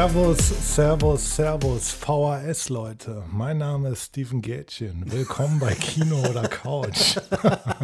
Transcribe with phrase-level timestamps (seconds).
[0.00, 3.22] Servus, Servus, Servus, VHS-Leute.
[3.30, 5.04] Mein Name ist Steven Gätchen.
[5.04, 7.16] Willkommen bei Kino oder Couch.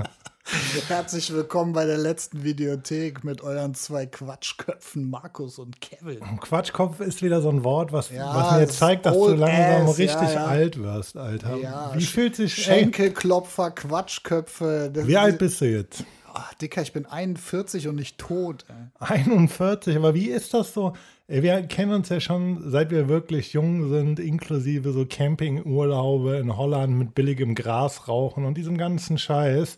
[0.89, 6.21] Herzlich willkommen bei der letzten Videothek mit euren zwei Quatschköpfen, Markus und Kevin.
[6.41, 9.99] Quatschkopf ist wieder so ein Wort, was, Ja, was mir zeigt, dass du langsam ass,
[9.99, 10.47] richtig ja, ja.
[10.47, 11.93] alt wirst, Alter.
[11.97, 14.91] Wie fühlt sich Schenkelklopfer, Quatschköpfe.
[14.95, 16.03] Wie alt bist du jetzt?
[16.33, 18.65] Ach, Dicker, ich bin 41 und nicht tot.
[18.69, 19.19] Ey.
[19.19, 20.95] 41, aber wie ist das so?
[21.29, 26.57] Ey, Wir kennen uns ja schon, seit wir wirklich jung sind, inklusive so Campingurlaube in
[26.57, 29.77] Holland mit billigem Gras rauchen und diesem ganzen Scheiß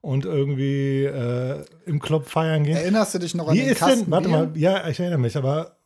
[0.00, 2.76] und irgendwie äh, im Club feiern gehen.
[2.76, 4.38] Erinnerst du dich noch an Wie den ist Kasten denn, warte Bier?
[4.38, 5.76] mal, ja, ich erinnere mich, aber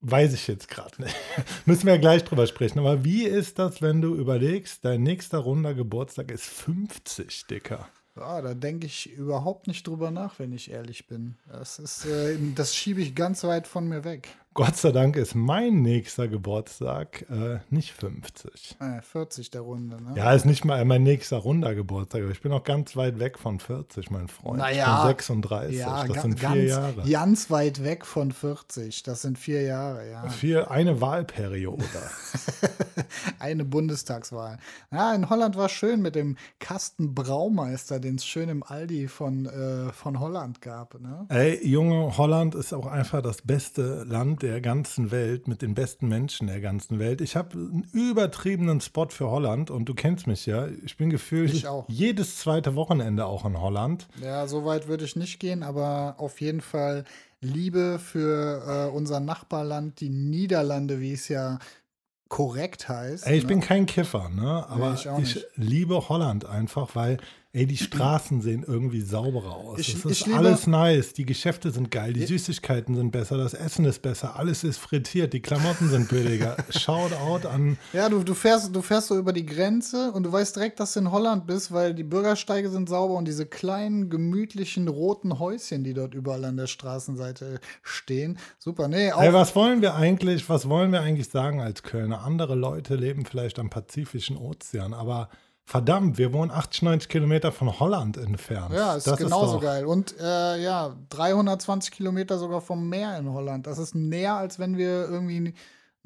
[0.00, 1.14] weiß ich jetzt gerade nicht.
[1.66, 2.78] Müssen wir ja gleich drüber sprechen.
[2.78, 7.86] Aber wie ist das, wenn du überlegst, dein nächster runder Geburtstag ist 50, Dicker?
[8.18, 11.36] Ja, da denke ich überhaupt nicht drüber nach, wenn ich ehrlich bin.
[11.46, 14.28] Das ist, äh, das schiebe ich ganz weit von mir weg.
[14.58, 18.76] Gott sei Dank ist mein nächster Geburtstag äh, nicht 50.
[18.80, 20.14] Äh, 40 der Runde, ne?
[20.16, 23.60] Ja, ist nicht mal mein nächster runder Geburtstag, ich bin auch ganz weit weg von
[23.60, 24.58] 40, mein Freund.
[24.58, 27.10] Naja, ich bin 36, Ja, das ga- sind vier ganz, Jahre.
[27.10, 29.04] ganz weit weg von 40.
[29.04, 30.28] Das sind vier Jahre, ja.
[30.28, 31.84] Vier, eine Wahlperiode.
[33.38, 34.58] Eine Bundestagswahl.
[34.90, 39.46] Ja, in Holland war schön mit dem Kasten Braumeister, den es schön im Aldi von,
[39.46, 41.00] äh, von Holland gab.
[41.00, 41.26] Ne?
[41.28, 46.08] Ey, Junge, Holland ist auch einfach das beste Land der ganzen Welt mit den besten
[46.08, 47.20] Menschen der ganzen Welt.
[47.20, 50.68] Ich habe einen übertriebenen Spot für Holland und du kennst mich ja.
[50.84, 51.84] Ich bin gefühlt Ich auch.
[51.88, 54.08] jedes zweite Wochenende auch in Holland.
[54.22, 57.04] Ja, so weit würde ich nicht gehen, aber auf jeden Fall
[57.40, 61.58] Liebe für äh, unser Nachbarland, die Niederlande, wie es ja
[62.28, 63.26] korrekt heißt.
[63.26, 63.48] Ey, ich ne?
[63.48, 64.66] bin kein Kiffer, ne?
[64.68, 65.46] Aber ich auch ich, nicht.
[65.56, 67.18] liebe Holland einfach, weil,
[67.58, 69.80] ey, die Straßen sehen irgendwie sauberer aus.
[69.80, 71.12] Ich- es ist liebe- alles nice.
[71.12, 75.32] Die Geschäfte sind geil, die Süßigkeiten sind besser, das Essen ist besser, alles ist frittiert,
[75.32, 76.56] die Klamotten sind billiger.
[76.70, 80.54] Shoutout an Ja, du, du, fährst, du fährst so über die Grenze und du weißt
[80.56, 84.86] direkt, dass du in Holland bist, weil die Bürgersteige sind sauber und diese kleinen, gemütlichen,
[84.88, 88.38] roten Häuschen, die dort überall an der Straßenseite stehen.
[88.58, 88.88] Super.
[88.88, 92.22] Nee, auch Ey, was wollen wir eigentlich, was wollen wir eigentlich sagen als Kölner?
[92.22, 95.28] Andere Leute leben vielleicht am Pazifischen Ozean, aber
[95.68, 98.72] verdammt, wir wohnen 80, 90 Kilometer von Holland entfernt.
[98.72, 99.84] Ja, ist das genauso doch- geil.
[99.84, 103.66] Und äh, ja, 320 Kilometer sogar vom Meer in Holland.
[103.66, 105.52] Das ist näher, als wenn wir irgendwie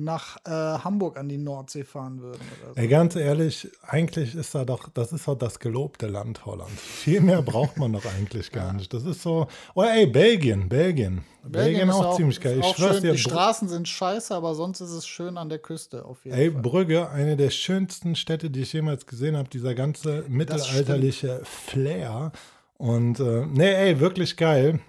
[0.04, 2.40] nach äh, Hamburg an die Nordsee fahren würden.
[2.62, 2.80] Oder so.
[2.80, 6.70] Ey, ganz ehrlich, eigentlich ist da doch, das ist doch das gelobte Land Holland.
[6.70, 8.92] Viel mehr braucht man doch eigentlich gar nicht.
[8.92, 11.24] Das ist so, oder ey, Belgien, Belgien.
[11.44, 12.58] Belgien, ist auch, ziemlich geil.
[12.60, 13.02] Ich auch schwör's schön.
[13.02, 16.36] dir, Die Straßen sind scheiße, aber sonst ist es schön an der Küste auf jeden
[16.36, 16.62] Ey, Fall.
[16.62, 22.30] Brügge, eine der schönsten Städte, die ich jemals gesehen habe, dieser ganze mittelalterliche Flair.
[22.78, 24.80] Und äh, nee, ey, wirklich geil.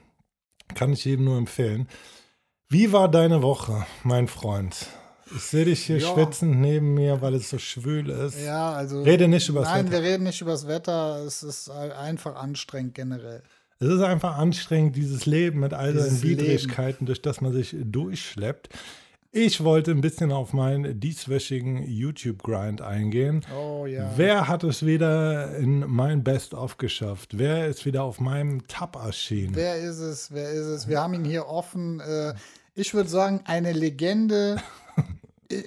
[0.75, 1.87] Kann ich jedem nur empfehlen.
[2.69, 4.87] Wie war deine Woche, mein Freund?
[5.35, 6.13] Ich sehe dich hier Ja.
[6.13, 8.39] schwitzend neben mir, weil es so schwül ist.
[8.43, 9.01] Ja, also.
[9.03, 10.03] Rede nicht übers Nein, Wetter.
[10.03, 11.23] wir reden nicht übers Wetter.
[11.25, 13.41] Es ist einfach anstrengend generell.
[13.79, 18.69] Es ist einfach anstrengend, dieses Leben mit all seinen Widrigkeiten, durch das man sich durchschleppt.
[19.35, 23.43] Ich wollte ein bisschen auf meinen dieswöchigen YouTube-Grind eingehen.
[23.59, 24.11] Oh ja.
[24.15, 27.39] Wer hat es wieder in mein Best-of geschafft?
[27.39, 29.55] Wer ist wieder auf meinem Tab erschienen?
[29.55, 30.31] Wer ist es?
[30.31, 30.87] Wer ist es?
[30.87, 31.99] Wir haben ihn hier offen.
[31.99, 32.35] Äh,
[32.75, 34.57] ich würde sagen, eine Legende.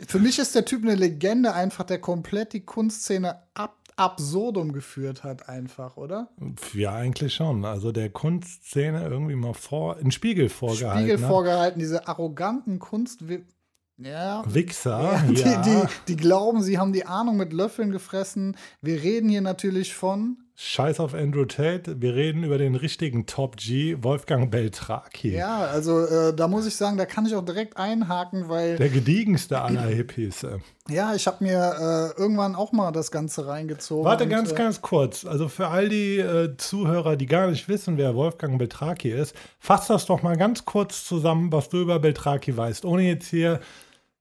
[0.07, 5.25] Für mich ist der Typ eine Legende, einfach der komplett die Kunstszene ab absurdum geführt
[5.25, 6.29] hat, einfach, oder?
[6.75, 7.65] Ja, eigentlich schon.
[7.65, 11.01] Also der Kunstszene irgendwie mal vor, einen Spiegel vorgehalten.
[11.01, 11.31] Spiegel hat.
[11.31, 13.25] vorgehalten, diese arroganten Kunst.
[13.97, 14.45] Ja.
[14.47, 15.63] Wichser, Ja, ja.
[15.63, 18.57] die, die, die glauben, sie haben die Ahnung mit Löffeln gefressen.
[18.83, 20.43] Wir reden hier natürlich von.
[20.59, 22.01] Scheiß auf Andrew Tate.
[22.01, 25.33] Wir reden über den richtigen Top G, Wolfgang Beltraki.
[25.37, 28.89] Ja, also äh, da muss ich sagen, da kann ich auch direkt einhaken, weil Der
[28.89, 30.45] gediegenste aller Hippies.
[30.45, 30.57] äh.
[30.89, 34.07] ja, ich habe mir äh, irgendwann auch mal das Ganze reingezogen.
[34.07, 35.27] Warte und, ganz, äh, ganz kurz.
[35.27, 39.89] Also für all die äh, Zuhörer, die gar nicht wissen, wer Wolfgang Beltraki ist, fass
[39.89, 42.87] das doch mal ganz kurz zusammen, was du über Beltraki weißt.
[42.87, 43.61] Ohne jetzt hier.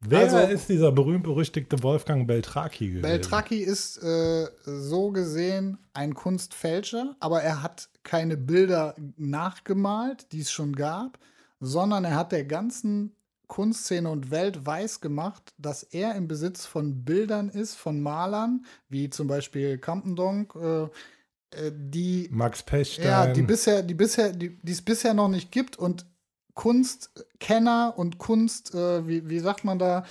[0.02, 3.02] Wer Also- ist dieser berühmt-berüchtigte Wolfgang Beltraki gewesen?
[3.02, 10.52] Beltraki ist äh, so gesehen ein Kunstfälscher, aber er hat keine Bilder nachgemalt, die es
[10.52, 11.18] schon gab,
[11.60, 13.16] sondern er hat der ganzen
[13.48, 19.10] Kunstszene und Welt weiß gemacht, dass er im Besitz von Bildern ist, von Malern, wie
[19.10, 20.84] zum Beispiel Campendonk, äh,
[21.52, 23.06] äh, die Max Pechstein.
[23.06, 26.06] ja, die bisher, die bisher, die die es bisher noch nicht gibt und
[26.56, 30.06] Kunstkenner und Kunst, äh, wie, wie sagt man da,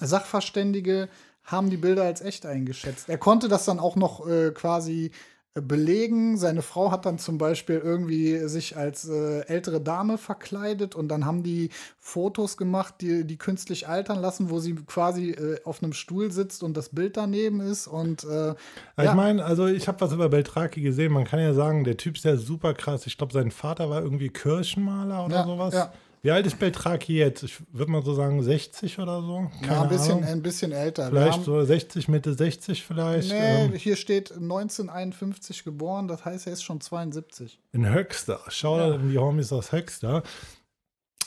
[0.00, 1.08] Sachverständige
[1.44, 3.08] haben die Bilder als echt eingeschätzt.
[3.08, 5.10] Er konnte das dann auch noch äh, quasi
[5.54, 6.36] belegen.
[6.36, 11.24] Seine Frau hat dann zum Beispiel irgendwie sich als äh, ältere Dame verkleidet und dann
[11.24, 15.92] haben die Fotos gemacht, die, die künstlich altern lassen, wo sie quasi äh, auf einem
[15.92, 17.86] Stuhl sitzt und das Bild daneben ist.
[17.86, 18.56] Und äh, ja.
[18.98, 21.12] ich meine, also ich habe was über Beltraki gesehen.
[21.12, 23.06] Man kann ja sagen, der Typ ist ja super krass.
[23.06, 25.74] Ich glaube, sein Vater war irgendwie Kirchenmaler oder ja, sowas.
[25.74, 25.92] Ja.
[26.22, 27.42] Wie alt ist Beltraki jetzt?
[27.44, 29.48] Ich würde mal so sagen 60 oder so.
[29.60, 30.24] Keine ja, ein bisschen, Ahnung.
[30.24, 31.08] ein bisschen älter.
[31.08, 33.30] Vielleicht haben, so 60, Mitte 60 vielleicht.
[33.30, 37.60] Nee, ähm, hier steht 1951 geboren, das heißt, er ist schon 72.
[37.72, 38.40] in Höxter.
[38.48, 38.88] Schau Ja.
[38.90, 40.22] da in die Homies aus Höxter.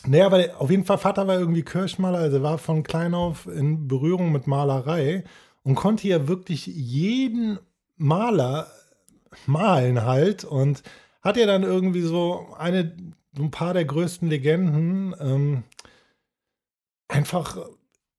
[0.06, 3.14] Nee, aber der- auf jeden Fall, Vater war irgendwie Kirchmaler, also er war von klein
[3.14, 5.24] auf in Berührung mit Malerei
[5.64, 7.60] und konnte ja wirklich jeden
[7.98, 8.68] Maler
[9.46, 10.82] malen halt und
[11.22, 12.98] hat ja dann irgendwie so eine,
[13.38, 15.64] ein paar der größten Legenden ähm,
[17.08, 17.58] einfach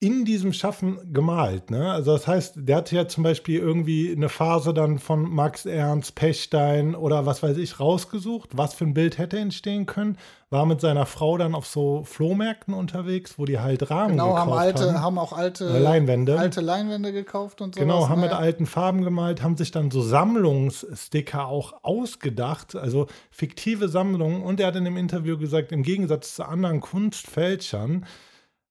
[0.03, 1.71] in diesem Schaffen gemalt.
[1.71, 1.93] Ne?
[1.93, 6.17] Also das heißt, der hatte ja zum Beispiel irgendwie eine Phase dann von Max Ernst,
[6.17, 10.19] Pechstein oder was weiß ich rausgesucht, was für ein Bild hätte entstehen können,
[10.51, 14.41] war mit seiner Frau dann auf so Flohmärkten unterwegs, wo die halt Rahmen Genau, gekauft
[14.41, 15.01] haben alte, haben.
[15.03, 16.37] haben auch alte Äh, Leinwände.
[16.37, 17.81] alte Leinwände gekauft und so.
[17.81, 23.89] Genau, haben mit alten Farben gemalt, haben sich dann so Sammlungssticker auch ausgedacht, also fiktive
[23.89, 24.43] Sammlungen.
[24.43, 28.05] Und er hat in dem Interview gesagt, im Gegensatz zu anderen Kunstfälschern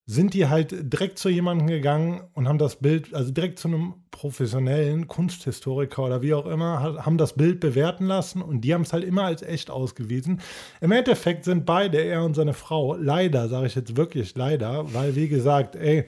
[0.04, 3.94] sind die halt direkt zu jemandem gegangen und haben das Bild, also direkt zu einem
[4.10, 8.82] professionellen Kunsthistoriker oder wie auch immer, ha- haben das Bild bewerten lassen und die haben
[8.82, 10.40] es halt immer als echt ausgewiesen.
[10.80, 15.14] Im Endeffekt sind beide, er und seine Frau, leider, sage ich jetzt wirklich leider, weil
[15.14, 16.04] wie gesagt, ey,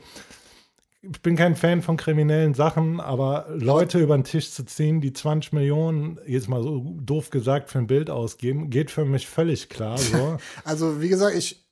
[1.03, 5.13] ich bin kein Fan von kriminellen Sachen, aber Leute über den Tisch zu ziehen, die
[5.13, 9.69] 20 Millionen, jetzt mal so doof gesagt, für ein Bild ausgeben, geht für mich völlig
[9.69, 9.99] klar.
[9.99, 10.39] So.
[10.65, 11.64] Also, wie gesagt, ich,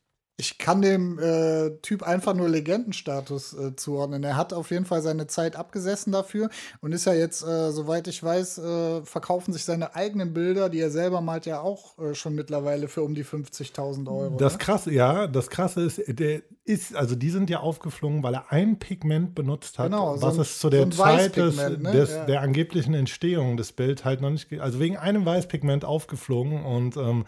[0.43, 4.25] ich kann dem äh, Typ einfach nur Legendenstatus äh, zuordnen.
[4.25, 6.51] Er hat auf jeden Fall seine Zeit abgesessen dafür
[6.81, 10.81] und ist ja jetzt, äh, soweit ich weiß, äh, verkaufen sich seine eigenen Bilder, die
[10.81, 14.37] er selber malt, ja auch äh, schon mittlerweile für um die 50.000 Euro.
[14.37, 14.59] Das ne?
[14.59, 18.81] krasse, ja, das krasse ist, der ist, also die sind ja aufgeflogen, weil er ein
[18.81, 21.79] Pigment benutzt hat, Genau, so was ein- es zu der so Zeit des, ne?
[21.93, 22.25] des, Ja.
[22.25, 27.27] der angeblichen Entstehung des Bildes halt noch nicht, also wegen einem Weißpigment aufgeflogen und ähm,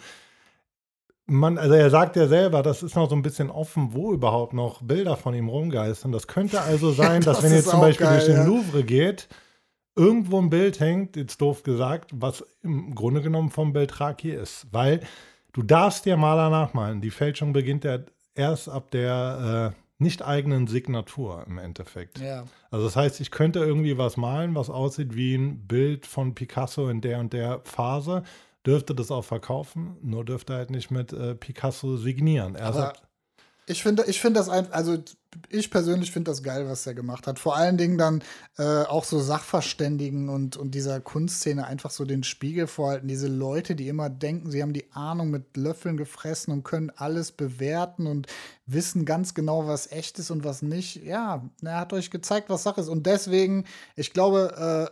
[1.26, 4.52] man, also er sagt ja selber, das ist noch so ein bisschen offen, wo überhaupt
[4.52, 6.12] noch Bilder von ihm rumgeistern.
[6.12, 8.44] Das könnte also sein, dass Das wenn ihr zum Beispiel geil, durch den ja.
[8.44, 9.28] Louvre geht,
[9.96, 14.66] irgendwo ein Bild hängt, jetzt doof gesagt, was im Grunde genommen vom Beltraki ist.
[14.72, 15.00] Weil
[15.52, 17.00] du darfst dir Maler nachmalen.
[17.00, 17.98] Die Fälschung beginnt ja
[18.34, 22.18] erst ab der äh, nicht eigenen Signatur im Endeffekt.
[22.18, 22.44] Ja.
[22.70, 26.88] Also das heißt, ich könnte irgendwie was malen, was aussieht wie ein Bild von Picasso
[26.88, 28.24] in der und der Phase,
[28.66, 32.54] dürfte das auch verkaufen, nur dürfte halt nicht mit äh, Picasso signieren.
[32.54, 33.02] Er sagt,
[33.66, 34.98] Ich finde, ich finde das einfach, also
[35.48, 37.38] ich persönlich finde das geil, was er gemacht hat.
[37.38, 38.22] Vor allen Dingen dann
[38.58, 43.08] äh, auch so Sachverständigen und, und dieser Kunstszene einfach so den Spiegel vorhalten.
[43.08, 47.32] Diese Leute, die immer denken, sie haben die Ahnung mit Löffeln gefressen und können alles
[47.32, 48.26] bewerten und
[48.66, 51.02] wissen ganz genau, was echt ist und was nicht.
[51.02, 52.88] Ja, er hat euch gezeigt, was Sache ist.
[52.88, 53.64] Und deswegen,
[53.96, 54.90] ich glaube,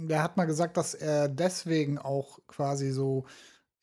[0.00, 3.24] äh, er hat mal gesagt, dass er deswegen auch quasi so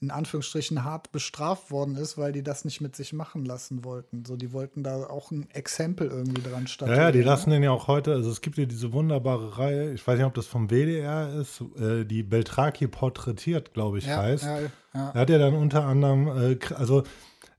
[0.03, 4.25] in Anführungsstrichen hart bestraft worden ist, weil die das nicht mit sich machen lassen wollten.
[4.25, 7.01] So, die wollten da auch ein Exempel irgendwie dran statuieren.
[7.01, 10.05] ja, die lassen den ja auch heute, also es gibt ja diese wunderbare Reihe, ich
[10.05, 14.43] weiß nicht, ob das vom WDR ist, äh, die Beltraki porträtiert, glaube ich, ja, heißt.
[14.43, 14.69] ja, ja.
[14.93, 17.03] Er hat ja dann unter anderem, äh, also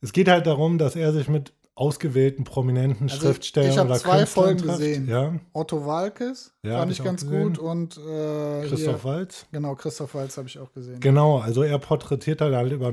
[0.02, 3.98] es geht halt darum, dass er sich mit ausgewählten prominenten Also, Schriftstellern ich hab oder
[3.98, 4.78] zwei Künstlern Folgen trifft.
[4.78, 5.08] gesehen.
[5.08, 7.42] Ja, Otto Walkes Ja, fand ich ich ganz gesehen.
[7.42, 9.46] gut und äh, Christoph hier, Waltz.
[9.50, 11.00] genau, Christoph Waltz habe ich auch gesehen.
[11.00, 12.92] Genau, also er porträtiert halt, halt über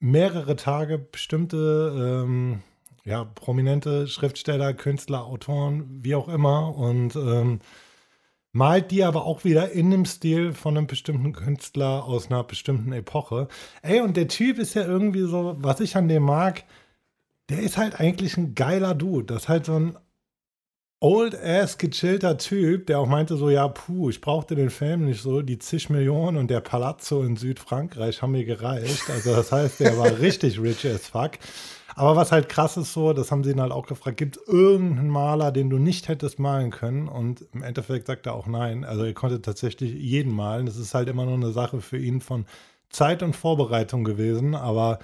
[0.00, 2.62] mehrere Tage bestimmte ähm,
[3.04, 7.60] ja, prominente Schriftsteller, Künstler, Autoren, wie auch immer und ähm,
[8.52, 12.92] malt die aber auch wieder in dem Stil von einem bestimmten Künstler aus einer bestimmten
[12.92, 13.46] Epoche.
[13.82, 16.64] Ey, und der Typ ist ja irgendwie so, was ich an dem mag,
[17.48, 19.26] der ist halt eigentlich ein geiler Dude.
[19.26, 19.98] Das ist halt so ein
[21.00, 25.42] old-ass gechillter Typ, der auch meinte so, ja, puh, ich brauchte den Film nicht so,
[25.42, 29.10] die zig Millionen und der Palazzo in Südfrankreich haben mir gereicht.
[29.10, 31.32] Also das heißt, der war richtig rich as fuck.
[31.94, 34.48] Aber was halt krass ist so, das haben sie ihn halt auch gefragt, gibt es
[34.48, 37.08] irgendeinen Maler, den du nicht hättest malen können?
[37.08, 38.84] Und im Endeffekt sagt er auch nein.
[38.84, 40.66] Also er konnte tatsächlich jeden malen.
[40.66, 42.44] Das ist halt immer nur eine Sache für ihn von
[42.90, 44.54] Zeit und Vorbereitung gewesen.
[44.54, 44.98] Aber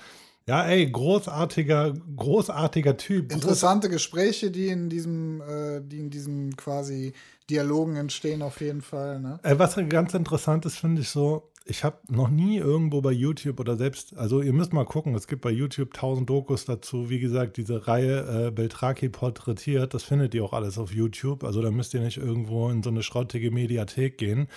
[0.47, 3.33] ja, ey, großartiger, großartiger Typ.
[3.33, 7.13] Interessante Gespräche, die in diesem, äh, die in diesem quasi
[7.49, 9.21] Dialogen entstehen, auf jeden Fall.
[9.21, 9.39] Ne?
[9.43, 13.61] Äh, Was ganz interessant ist, finde ich so, ich habe noch nie irgendwo bei YouTube
[13.61, 17.09] oder selbst, also ihr müsst mal gucken, es gibt bei YouTube tausend Dokus dazu.
[17.09, 21.45] Wie gesagt, diese Reihe äh, Beltraki porträtiert, das findet ihr auch alles auf YouTube.
[21.45, 24.49] Also da müsst ihr nicht irgendwo in so eine schrottige Mediathek gehen.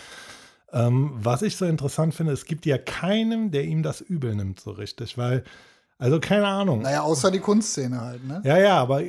[0.73, 4.59] Ähm, was ich so interessant finde, es gibt ja keinem, der ihm das übel nimmt,
[4.59, 5.43] so richtig, weil,
[5.97, 6.81] also keine Ahnung.
[6.81, 8.41] Naja, außer die Kunstszene halt, ne?
[8.43, 9.01] Ja, ja, aber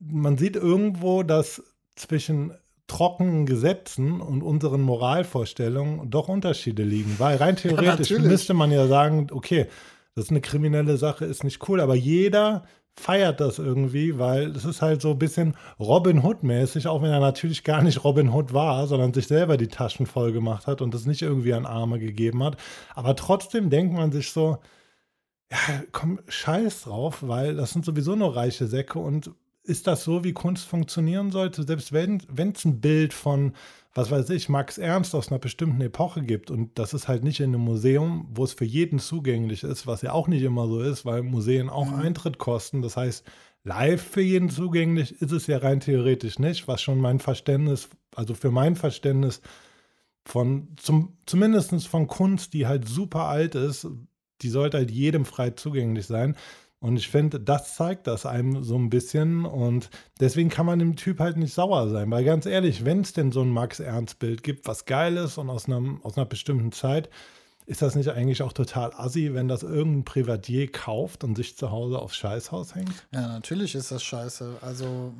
[0.00, 1.62] man sieht irgendwo, dass
[1.96, 2.52] zwischen
[2.86, 7.16] trockenen Gesetzen und unseren Moralvorstellungen doch Unterschiede liegen.
[7.18, 9.66] Weil rein theoretisch Ja, müsste man ja sagen, okay,
[10.14, 12.64] das ist eine kriminelle Sache, ist nicht cool, aber jeder
[12.98, 17.20] feiert das irgendwie, weil es ist halt so ein bisschen Robin Hood-mäßig, auch wenn er
[17.20, 20.92] natürlich gar nicht Robin Hood war, sondern sich selber die Taschen voll gemacht hat und
[20.92, 22.56] das nicht irgendwie an Arme gegeben hat.
[22.96, 24.58] Aber trotzdem denkt man sich so,
[25.50, 29.30] ja, komm, scheiß drauf, weil das sind sowieso nur reiche Säcke und
[29.62, 31.62] ist das so, wie Kunst funktionieren sollte?
[31.62, 32.22] Selbst wenn
[32.54, 33.52] es ein Bild von,
[33.94, 37.40] was weiß ich, Max Ernst aus einer bestimmten Epoche gibt und das ist halt nicht
[37.40, 40.80] in einem Museum, wo es für jeden zugänglich ist, was ja auch nicht immer so
[40.80, 41.98] ist, weil Museen auch Mhm.
[41.98, 42.80] Eintritt kosten.
[42.80, 43.24] Das heißt,
[43.64, 48.34] live für jeden zugänglich ist es ja rein theoretisch nicht, was schon mein Verständnis, also
[48.34, 49.42] für mein Verständnis
[50.24, 53.86] von, zum, zumindest von Kunst, die halt super alt ist,
[54.42, 56.36] die sollte halt jedem frei zugänglich sein.
[56.80, 59.44] Und ich finde, das zeigt das einem so ein bisschen.
[59.44, 59.90] Und
[60.20, 62.10] deswegen kann man dem Typ halt nicht sauer sein.
[62.10, 65.66] Weil ganz ehrlich, wenn es denn so ein Max-Ernst-Bild gibt, was geil ist und aus,
[65.66, 67.10] einem, aus einer bestimmten Zeit,
[67.66, 71.70] ist das nicht eigentlich auch total assi, wenn das irgendein Privatier kauft und sich zu
[71.70, 73.06] Hause aufs Scheißhaus hängt?
[73.12, 74.58] Ja, natürlich ist das scheiße.
[74.62, 75.12] Also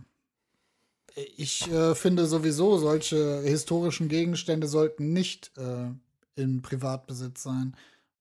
[1.37, 5.91] ich äh, finde sowieso, solche historischen Gegenstände sollten nicht äh,
[6.37, 7.77] in Privatbesitz sein.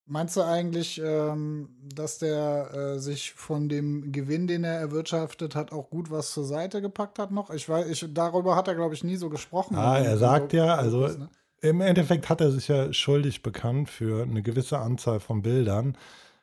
[0.09, 5.73] Meinst du eigentlich, ähm, dass der äh, sich von dem Gewinn, den er erwirtschaftet hat,
[5.73, 7.49] auch gut was zur Seite gepackt hat noch?
[7.49, 9.75] Ich weiß, ich, darüber hat er, glaube ich, nie so gesprochen.
[9.75, 11.29] Ah, er sagt ja, also Ne?
[11.61, 15.97] im Endeffekt hat er sich ja schuldig bekannt für eine gewisse Anzahl von Bildern.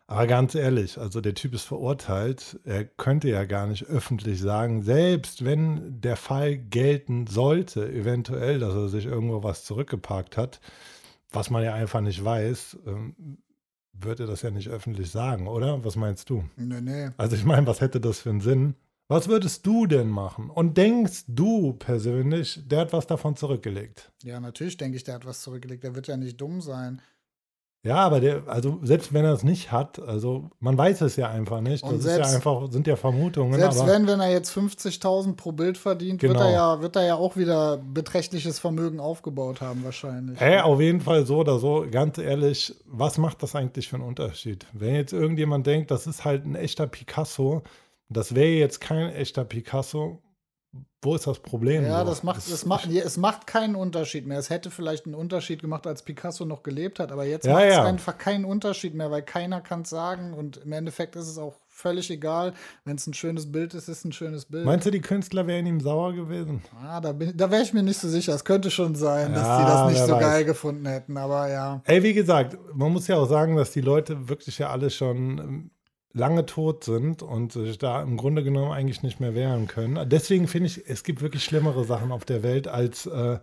[0.07, 2.61] Aber ganz ehrlich, also der Typ ist verurteilt.
[2.65, 8.75] Er könnte ja gar nicht öffentlich sagen, selbst wenn der Fall gelten sollte, eventuell, dass
[8.75, 10.61] er sich irgendwo was zurückgeparkt hat,
[11.33, 13.39] was man ja einfach nicht weiß, ähm,
[14.01, 15.85] würde er das ja nicht öffentlich sagen, oder?
[15.85, 16.45] Was meinst du?
[16.57, 17.11] Nee, nee.
[17.17, 18.75] Also ich meine, was hätte das für einen Sinn?
[19.09, 20.49] Was würdest du denn machen?
[20.49, 24.11] Und denkst du persönlich, der hat was davon zurückgelegt?
[24.23, 25.85] Ja, natürlich denke ich, der hat was zurückgelegt.
[25.85, 27.03] Der wird ja nicht dumm sein.
[27.85, 31.29] Ja, aber der, also selbst wenn er es nicht hat, also man weiß es ja
[31.29, 31.85] einfach nicht.
[31.85, 34.51] Und Das ist ja selbst- einfach, sind ja Vermutungen, Selbst aber wenn, wenn er jetzt
[34.51, 36.47] 50.000 pro Bild verdient, wird, Genau.
[36.47, 40.41] er ja, wird er ja auch wieder beträchtliches Vermögen aufgebaut haben, wahrscheinlich.
[40.41, 44.05] Hey, auf jeden Fall so oder so, ganz ehrlich, was macht das eigentlich für einen
[44.07, 44.67] Unterschied?
[44.73, 47.63] Wenn jetzt irgendjemand denkt, das ist halt ein echter Picasso,
[48.09, 50.23] das wäre jetzt kein echter Picasso,
[51.05, 51.85] wo ist das Problem?
[51.85, 52.07] Ja, so?
[52.11, 54.39] das macht, es, macht, es macht keinen Unterschied mehr.
[54.39, 57.65] Es hätte vielleicht einen Unterschied gemacht, als Picasso noch gelebt hat, aber jetzt Ja, macht
[57.67, 57.85] es ja.
[57.85, 61.55] einfach keinen Unterschied mehr, weil keiner kann es sagen und im Endeffekt ist es auch
[61.69, 62.55] völlig egal.
[62.85, 64.65] Wenn es ein schönes Bild ist, ist es ein schönes Bild.
[64.65, 66.63] Meinst du, die Künstler wären ihm sauer gewesen?
[66.83, 68.33] ah, da bin, da wäre ich mir nicht so sicher.
[68.33, 70.21] Es könnte schon sein, dass Ja, die das nicht so weiß.
[70.21, 71.83] geil gefunden hätten, aber ja.
[71.85, 75.39] Ey, wie gesagt, man muss ja auch sagen, dass die Leute wirklich ja alle schon
[75.39, 75.71] ähm,
[76.15, 80.09] lange tot sind und sich da im Grunde genommen eigentlich nicht mehr wehren können.
[80.09, 83.39] Deswegen finde ich, es gibt wirklich schlimmere Sachen auf der Welt, als äh,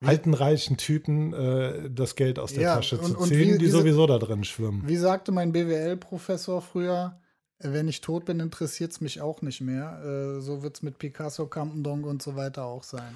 [0.00, 3.52] alten, reichen Typen äh, das Geld aus der Ja, Tasche und- zu und ziehen, wie-
[3.52, 4.84] die diese- sowieso da drin schwimmen.
[4.86, 7.18] Wie sagte mein BWL-Professor früher,
[7.58, 10.00] wenn ich tot bin, interessiert es mich auch nicht mehr.
[10.04, 13.12] Äh, so wird es mit Picasso, Campendonk und so weiter auch sein.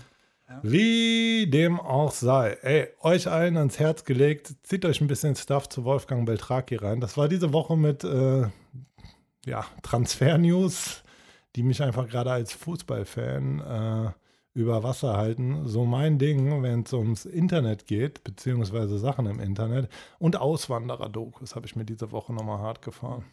[0.63, 2.59] Wie dem auch sei.
[2.63, 7.01] Ey, euch allen ans Herz gelegt, zieht euch ein bisschen Stuff zu Wolfgang Beltraki rein.
[7.01, 8.47] Das war diese Woche mit äh,
[9.45, 11.03] ja, Transfer-News,
[11.57, 14.11] die mich einfach gerade als Fußballfan äh,
[14.55, 15.63] über Wasser halten.
[15.67, 19.89] So mein Ding, wenn es ums Internet geht, beziehungsweise Sachen im Internet.
[20.19, 23.25] Und Auswanderer-Dokus habe ich mir diese Woche nochmal hart gefahren.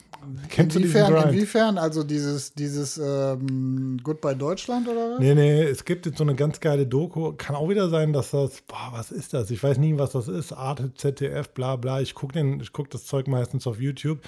[0.47, 1.25] Kennst du Inwiefern, Grind?
[1.33, 5.19] inwiefern, also dieses, dieses ähm, Goodbye Deutschland oder was?
[5.19, 7.33] Nee, nee, es gibt jetzt so eine ganz geile Doku.
[7.37, 9.51] Kann auch wieder sein, dass das, boah, was ist das?
[9.51, 10.53] Ich weiß nie, was das ist.
[10.53, 11.99] Arte, ZDF, bla bla.
[11.99, 14.19] Ich gucke guck das Zeug meistens auf YouTube.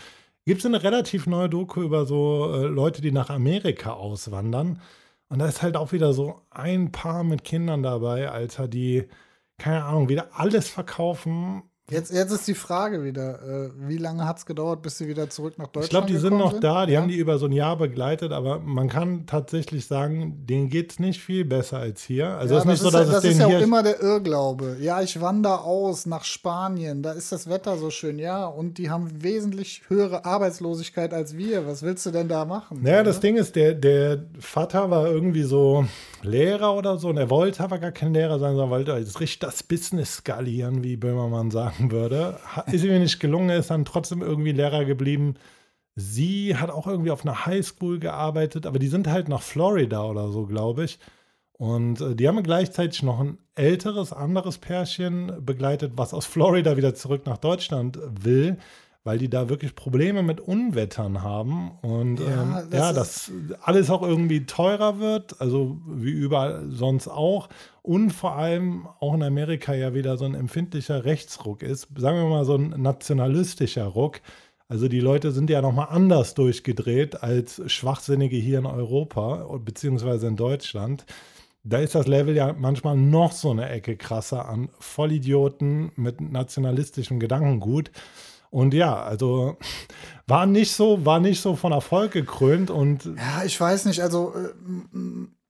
[0.46, 4.82] Gibt es eine relativ neue Doku über so äh, Leute, die nach Amerika auswandern.
[5.30, 9.08] Und da ist halt auch wieder so ein Paar mit Kindern dabei, Alter, die,
[9.58, 11.64] keine Ahnung, wieder alles verkaufen.
[11.92, 15.30] Jetzt, jetzt ist die Frage wieder, äh, wie lange hat es gedauert, bis sie wieder
[15.30, 17.02] zurück nach Deutschland Ich glaube, die sind noch da, die Ja?
[17.02, 21.00] haben die über so ein Jahr begleitet, aber man kann tatsächlich sagen, denen geht es
[21.00, 22.30] nicht viel besser als hier.
[22.38, 23.84] Also ja, es ist nicht so, das dass ist, es das ist ja auch immer
[23.84, 24.78] der Irrglaube.
[24.80, 28.90] Ja, ich wandere aus nach Spanien, da ist das Wetter so schön, ja, und die
[28.90, 31.68] haben wesentlich höhere Arbeitslosigkeit als wir.
[31.68, 32.80] Was willst du denn da machen?
[32.82, 33.22] Naja, das oder?
[33.22, 35.86] Ding ist, der, der Vater war irgendwie so
[36.24, 39.40] Lehrer oder so und er wollte aber gar kein Lehrer sein, sondern wollte jetzt richtig
[39.40, 42.40] das Business skalieren, wie Böhmermann sagen würde.
[42.72, 45.36] Ist ihm nicht gelungen, ist dann trotzdem irgendwie Lehrer geblieben.
[45.96, 50.30] Sie hat auch irgendwie auf einer Highschool gearbeitet, aber die sind halt nach Florida oder
[50.30, 51.00] so, glaube ich.
[51.54, 56.96] Und äh, die haben gleichzeitig noch ein älteres, anderes Pärchen begleitet, was aus Florida wieder
[56.96, 58.58] zurück nach Deutschland will,
[59.04, 61.72] weil die da wirklich Probleme mit Unwettern haben.
[61.82, 63.32] Und Ja, ähm, das ja, dass
[63.62, 67.50] alles auch irgendwie teurer wird, also wie überall sonst auch.
[67.82, 71.88] Und vor allem auch in Amerika ja wieder so ein empfindlicher Rechtsruck ist.
[71.96, 74.22] Sagen wir mal so ein nationalistischer Ruck.
[74.68, 80.38] Also die Leute sind ja nochmal anders durchgedreht als Schwachsinnige hier in Europa beziehungsweise in
[80.38, 81.06] Deutschland.
[81.64, 87.20] Da ist das Level ja manchmal noch so eine Ecke krasser an Vollidioten mit nationalistischem
[87.20, 87.92] Gedankengut.
[88.52, 89.58] Und ja, also
[90.28, 94.02] war nicht so, war nicht so von Erfolg gekrönt und Ja, ich weiß nicht.
[94.02, 94.50] Also, äh,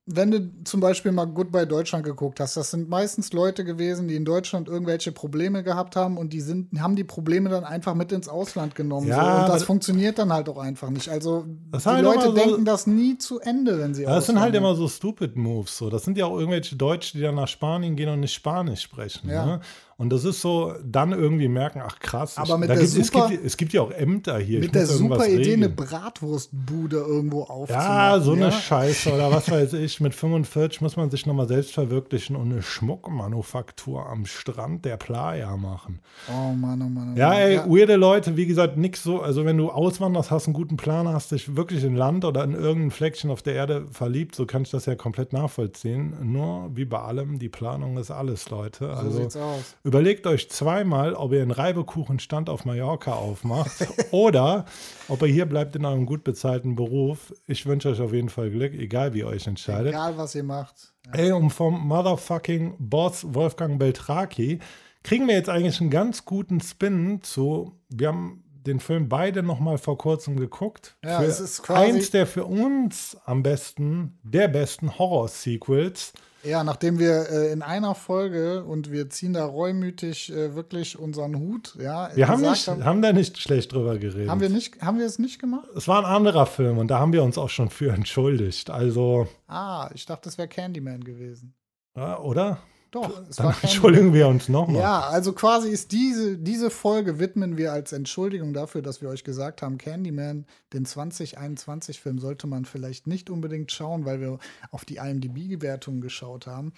[0.04, 4.16] wenn du zum Beispiel mal Goodbye Deutschland geguckt hast, das sind meistens Leute gewesen, die
[4.16, 8.10] in Deutschland irgendwelche Probleme gehabt haben und die sind, haben die Probleme dann einfach mit
[8.10, 9.06] ins Ausland genommen.
[9.06, 9.42] Ja, so.
[9.42, 11.08] Und das funktioniert dann halt auch einfach nicht.
[11.08, 14.54] Also, die halt Leute so- denken das nie zu Ende, wenn sie das sind halt
[14.56, 15.78] immer so stupid Moves.
[15.78, 15.88] So.
[15.88, 19.28] Das sind ja auch irgendwelche Deutsche, die dann nach Spanien gehen und nicht Spanisch sprechen.
[19.28, 19.46] Ja.
[19.46, 19.60] Ne?
[20.02, 23.28] Und das ist so, dann irgendwie merken, ach krass, Aber mit der gibt, es, super-
[23.28, 24.58] gibt, es gibt ja auch Ämter hier.
[24.58, 25.76] Mit der super Idee, eine regeln.
[25.76, 27.88] Bratwurstbude irgendwo aufzumachen.
[27.88, 28.50] Ja, so eine ja?
[28.50, 30.00] Scheiße oder was weiß ich.
[30.00, 35.56] Mit 45 muss man sich nochmal selbst verwirklichen und eine Schmuckmanufaktur am Strand der Playa
[35.56, 36.00] machen.
[36.28, 37.12] Oh Mann, oh Mann.
[37.14, 37.38] Oh Ja, Mann.
[37.38, 39.20] ey, weirde Leute, wie gesagt, nix so.
[39.20, 42.54] Also, wenn du auswanderst, hast einen guten Plan, hast dich wirklich in Land oder in
[42.54, 46.14] irgendein Fleckchen auf der Erde verliebt, so kann ich das ja komplett nachvollziehen.
[46.22, 48.86] Nur, wie bei allem, die Planung ist alles, Leute.
[48.86, 49.76] So Also, sieht's aus.
[49.92, 54.64] Überlegt euch zweimal, ob ihr einen Reibekuchenstand auf Mallorca aufmacht oder
[55.08, 57.34] ob ihr hier bleibt in eurem gut bezahlten Beruf.
[57.46, 59.88] Ich wünsche euch auf jeden Fall Glück, egal wie ihr euch entscheidet.
[59.92, 60.94] Egal, was ihr macht.
[61.12, 64.60] Ey, und vom motherfucking Boss Wolfgang Beltraki
[65.02, 67.78] kriegen wir jetzt eigentlich einen ganz guten Spin zu.
[67.90, 70.96] Wir haben den Film beide noch mal vor kurzem geguckt.
[71.04, 76.14] Ja, für es ist quasi- eins der für uns am besten, der besten Horror-Sequels.
[76.44, 81.38] Ja, nachdem wir äh, in einer Folge und wir ziehen da reumütig äh, wirklich unseren
[81.38, 82.10] Hut, ja.
[82.14, 84.28] Wir haben, nicht, haben, haben da nicht schlecht drüber geredet.
[84.28, 85.68] haben wir nicht, haben wir es nicht gemacht?
[85.76, 88.70] es war ein anderer Film und da haben wir uns auch schon für entschuldigt.
[88.70, 91.54] Also, Ah, ich dachte, es wäre Candyman gewesen.
[91.96, 92.58] ja, oder?
[92.92, 94.82] Doch, es Dann entschuldigen wir uns nochmal.
[94.82, 99.24] Ja, also quasi ist diese, diese Folge widmen wir als Entschuldigung dafür, dass wir euch
[99.24, 104.38] gesagt haben, Candyman, den 2021-Film, sollte man vielleicht nicht unbedingt schauen, weil wir
[104.70, 106.74] auf die IMDb-Wertungen geschaut haben.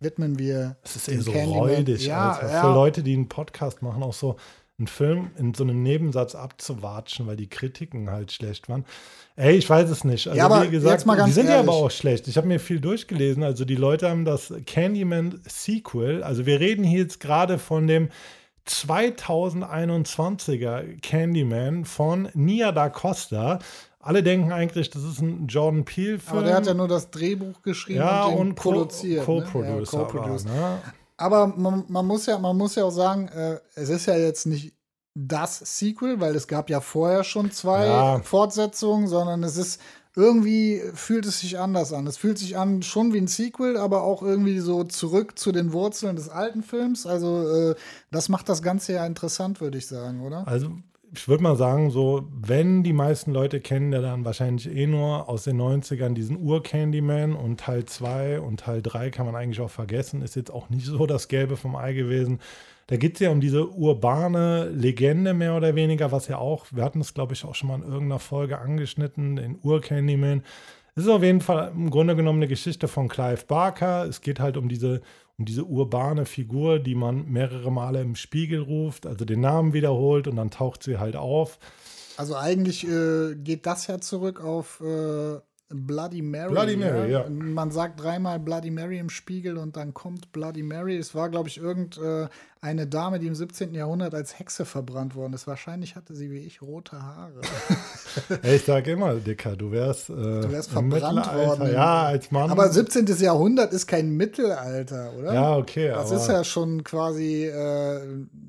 [0.00, 0.76] Widmen wir.
[0.82, 2.60] Es ist eh so Candyman- räudig, Ja, ja.
[2.60, 4.34] Für Leute, die einen Podcast machen, auch so
[4.78, 8.84] einen Film in so einem Nebensatz abzuwatschen, weil die Kritiken halt schlecht waren.
[9.36, 10.26] Ey, ich weiß es nicht.
[10.26, 12.26] Also, Ja, aber wie gesagt, die sind ja aber auch schlecht.
[12.28, 13.42] Ich habe mir viel durchgelesen.
[13.42, 16.22] Also, die Leute haben das Candyman Sequel.
[16.22, 18.08] Also, wir reden hier jetzt gerade von dem
[18.66, 23.58] 2021er Candyman von Nia da Costa.
[24.00, 26.38] Alle denken eigentlich, das ist ein Jordan Peele-Film.
[26.38, 29.20] Aber der hat ja nur das Drehbuch geschrieben ja, und, und Co- produziert.
[29.20, 29.24] ne?
[29.24, 29.98] Co-Producer.
[29.98, 30.48] Ja, Co-Producer.
[30.48, 30.78] ne?
[31.16, 34.46] Aber man, man, muss ja, man muss ja auch sagen, äh, es ist ja jetzt
[34.46, 34.74] nicht
[35.14, 38.20] das Sequel, weil es gab ja vorher schon zwei Ja.
[38.20, 39.80] Fortsetzungen, sondern es ist
[40.14, 42.06] irgendwie fühlt es sich anders an.
[42.06, 45.72] Es fühlt sich an schon wie ein Sequel, aber auch irgendwie so zurück zu den
[45.72, 47.06] Wurzeln des alten Films.
[47.06, 47.74] Also äh,
[48.10, 50.46] das macht das Ganze ja interessant, würde ich sagen, oder?
[50.46, 50.72] Also
[51.14, 55.28] ich würde mal sagen, so, wenn die meisten Leute kennen, der dann wahrscheinlich eh nur
[55.28, 59.70] aus den 90ern diesen Ur-Candyman und Teil 2 und Teil 3 kann man eigentlich auch
[59.70, 62.40] vergessen, ist jetzt auch nicht so das Gelbe vom Ei gewesen.
[62.86, 66.82] Da geht es ja um diese urbane Legende mehr oder weniger, was ja auch, wir
[66.82, 70.42] hatten es glaube ich auch schon mal in irgendeiner Folge angeschnitten, den Ur-Candyman.
[70.94, 74.04] Es ist auf jeden Fall im Grunde genommen eine Geschichte von Clive Barker.
[74.04, 75.00] Es geht halt um diese,
[75.38, 80.28] um diese urbane Figur, die man mehrere Male im Spiegel ruft, also den Namen wiederholt
[80.28, 81.58] und dann taucht sie halt auf.
[82.16, 85.40] Also eigentlich äh, geht das ja zurück auf äh,
[85.72, 86.50] Bloody Mary.
[86.50, 87.24] Bloody Mary, ja.
[87.28, 90.96] Man sagt dreimal Bloody Mary im Spiegel und dann kommt Bloody Mary.
[90.96, 92.28] Es war, glaube ich, irgendeine
[92.62, 93.74] äh, Dame, die im 17.
[93.74, 95.46] Jahrhundert als Hexe verbrannt worden ist.
[95.46, 97.40] Wahrscheinlich hatte sie wie ich rote Haare.
[98.42, 101.72] Ich sag immer, Dicker, du wärst, äh, Du wärst verbrannt worden.
[101.72, 102.50] Ja, als Mann.
[102.50, 103.06] Aber 17.
[103.18, 105.32] Jahrhundert ist kein Mittelalter, oder?
[105.32, 105.88] ja, okay.
[105.88, 108.00] Das ist ja schon quasi, äh,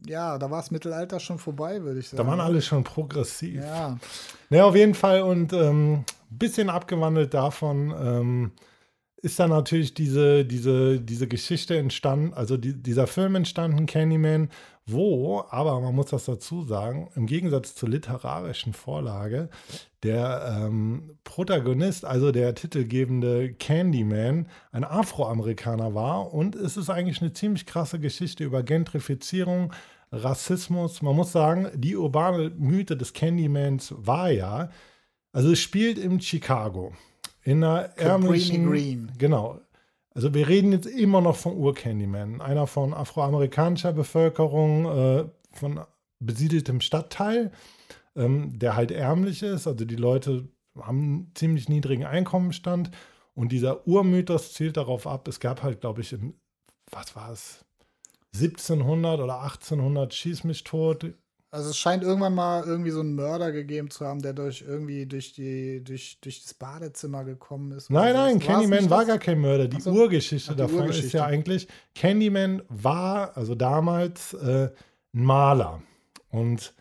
[0.06, 2.22] ja, da war das Mittelalter schon vorbei, würde ich sagen.
[2.22, 3.62] Da waren alle schon progressiv.
[3.62, 3.98] Ja,
[4.54, 6.04] Ne, auf jeden Fall und ähm,
[6.38, 8.52] bisschen abgewandelt davon ähm,
[9.24, 14.50] ist dann natürlich diese, diese, diese Geschichte entstanden, also die, dieser Film entstanden, Candyman,
[14.86, 19.50] wo, aber man muss das dazu sagen, im Gegensatz zur literarischen Vorlage,
[20.04, 27.32] der ähm, Protagonist, also der titelgebende Candyman, ein Afroamerikaner war und es ist eigentlich eine
[27.32, 29.72] ziemlich krasse Geschichte über Gentrifizierung,
[30.12, 31.02] Rassismus.
[31.02, 34.70] Man muss sagen, die urbane Mythe des Candymans war ja,
[35.34, 36.94] also es spielt in Chicago.
[37.42, 39.12] In einer ärmlichen, Green.
[39.18, 39.60] genau,
[40.16, 45.82] Also wir reden jetzt immer noch von Ur-Candyman, einer von afroamerikanischer Bevölkerung, äh, von
[46.20, 47.52] besiedeltem Stadtteil,
[48.16, 49.68] ähm, der halt ärmlich ist.
[49.68, 50.48] Also die Leute
[50.80, 52.92] haben einen ziemlich niedrigen Einkommensstand.
[53.36, 56.36] Und dieser Urmythos zielt darauf ab, es gab halt, glaube ich, im,
[56.92, 57.66] was war es,
[58.36, 61.14] 1700 oder 1800 Schieß mich tot,
[61.54, 65.06] also es scheint irgendwann mal irgendwie so einen Mörder gegeben zu haben, der durch irgendwie
[65.06, 67.92] durch die durch, durch das Badezimmer gekommen ist.
[67.92, 69.68] Nein, nein, Candyman war gar kein Mörder.
[69.68, 69.92] Die so.
[69.92, 71.08] Urgeschichte Ach, die davon Urgeschichte.
[71.08, 74.72] ist ja eigentlich, Candyman war also damals äh,
[75.14, 75.84] ein Maler
[76.32, 76.74] und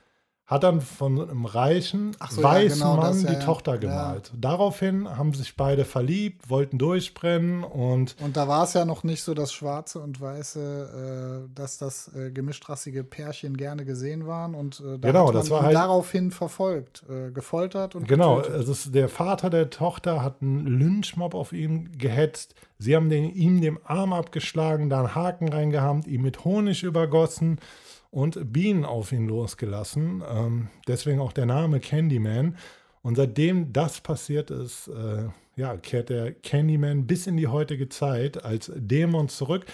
[0.52, 4.28] hat dann von einem reichen, so, weißen ja, genau Mann das, ja, die Tochter gemalt.
[4.28, 4.38] Ja.
[4.40, 8.16] Daraufhin haben sich beide verliebt, wollten durchbrennen und.
[8.20, 12.14] Und da war es ja noch nicht so das Schwarze und Weiße, äh, dass das
[12.14, 14.54] äh, gemischtrassige Pärchen gerne gesehen waren.
[14.54, 18.06] Und äh, da genau, das war halt daraufhin verfolgt, äh, gefoltert und.
[18.06, 22.54] Genau, also der Vater der Tochter hat einen Lynchmob auf ihn gehetzt.
[22.82, 27.60] Sie haben den, ihm den Arm abgeschlagen, da einen Haken reingehabt, ihn mit Honig übergossen
[28.10, 30.22] und Bienen auf ihn losgelassen.
[30.28, 32.56] Ähm, deswegen auch der Name Candyman.
[33.02, 38.44] Und seitdem das passiert ist, äh, ja, kehrt der Candyman bis in die heutige Zeit
[38.44, 39.64] als Dämon zurück.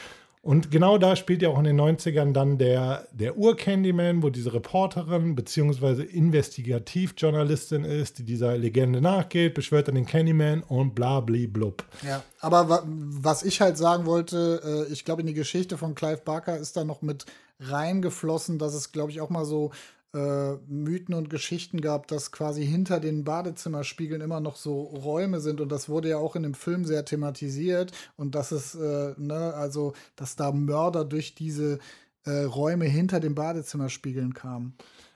[0.48, 4.54] Und genau da spielt ja auch in den 90ern dann der, der Ur-Candyman, wo diese
[4.54, 6.04] Reporterin bzw.
[6.04, 11.84] Investigativjournalistin ist, die dieser Legende nachgeht, beschwört dann den Candyman und bla bli blub.
[12.02, 16.22] Ja, aber was ich halt sagen wollte, äh, ich glaube, in die Geschichte von Clive
[16.24, 17.26] Barker ist da noch mit
[17.60, 19.70] reingeflossen, dass es, glaube ich, auch mal so
[20.14, 25.60] äh, Mythen und Geschichten gab, dass quasi hinter den Badezimmerspiegeln immer noch so Räume sind
[25.60, 29.52] und das wurde ja auch in dem Film sehr thematisiert und dass es, äh, ne,
[29.54, 31.78] also, dass da Mörder durch diese
[32.24, 34.74] äh, Räume hinter den Badezimmerspiegeln kamen.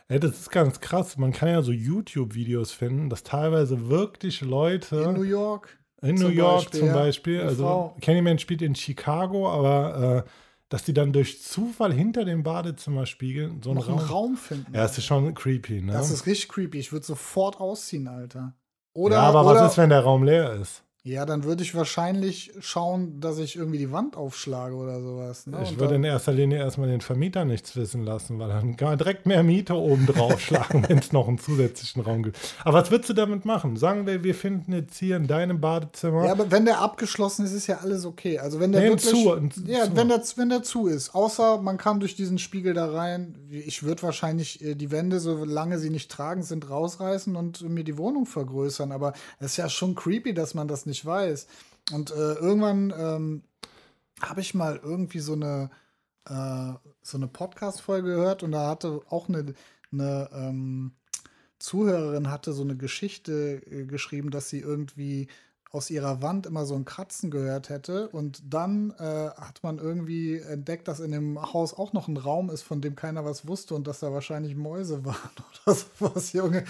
[0.09, 1.17] Ja, das ist ganz krass.
[1.17, 4.97] Man kann ja so YouTube-Videos finden, dass teilweise wirklich Leute.
[4.97, 5.79] In New York.
[6.03, 7.37] In New York Beispiel, zum Beispiel.
[7.37, 10.31] Ja, also Candyman spielt in Chicago, aber äh,
[10.73, 14.75] dass die dann durch Zufall hinter dem Badezimmerspiegel so einen, Raum, einen Raum, finden.
[14.75, 15.93] Ja, das ist schon creepy, ne?
[15.93, 16.79] Das ist richtig creepy.
[16.79, 18.55] Ich würde sofort ausziehen, Alter.
[18.95, 20.83] Oder, ja, aber oder, was ist, wenn der Raum leer ist?
[21.05, 25.49] Ja, dann würde ich wahrscheinlich schauen, dass ich irgendwie die Wand aufschlage oder sowas.
[25.49, 25.59] Ne?
[25.65, 28.99] Ich würde in erster Linie erstmal den Vermieter nichts wissen lassen, weil dann kann man
[28.99, 32.39] direkt mehr Miete oben drauf schlagen, wenn es noch einen zusätzlichen Raum gibt.
[32.63, 33.77] Aber was würdest du damit machen?
[33.77, 36.25] Sagen wir, wir finden jetzt hier in deinem Badezimmer.
[36.25, 38.39] Ja, aber wenn der abgeschlossen ist, ist ja alles okay.
[38.39, 39.37] Also wenn der nee, wirklich, zu,
[39.67, 39.97] ja, zu.
[39.97, 43.35] wenn der wenn der zu ist, außer man kann durch diesen Spiegel da rein.
[43.51, 47.99] Ich würde wahrscheinlich äh, die Wände, solange sie nicht tragen sind, rausreißen und mir die
[47.99, 48.93] Wohnung vergrößern.
[48.93, 51.47] Aber es ist ja schon creepy, dass man das nicht nicht weiß.
[51.93, 53.43] Und äh, irgendwann ähm,
[54.21, 55.71] habe ich mal irgendwie so eine,
[56.27, 59.55] äh, so eine Podcast-Folge gehört und da hatte auch eine,
[59.91, 60.93] eine ähm,
[61.59, 65.29] Zuhörerin hatte so eine Geschichte äh, geschrieben, dass sie irgendwie
[65.71, 68.11] aus ihrer Wand immer so ein Kratzen gehört hätte.
[68.11, 72.51] Und dann äh, hat man irgendwie entdeckt, dass in dem Haus auch noch ein Raum
[72.51, 75.31] ist, von dem keiner was wusste und dass da wahrscheinlich Mäuse waren
[75.65, 76.65] oder sowas, Junge.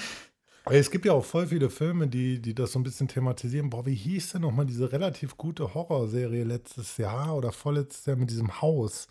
[0.70, 3.70] Es gibt ja auch voll viele Filme, die, die das so ein bisschen thematisieren.
[3.70, 8.30] Boah, wie hieß denn nochmal diese relativ gute Horrorserie letztes Jahr oder vorletztes Jahr mit
[8.30, 9.08] diesem Haus?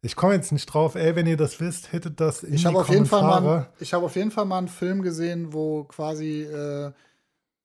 [0.00, 2.68] Ich komme jetzt nicht drauf, ey, wenn ihr das wisst, hättet das in ich die
[2.68, 6.42] auf jeden Fall mal, Ich habe auf jeden Fall mal einen Film gesehen, wo quasi
[6.42, 6.92] äh,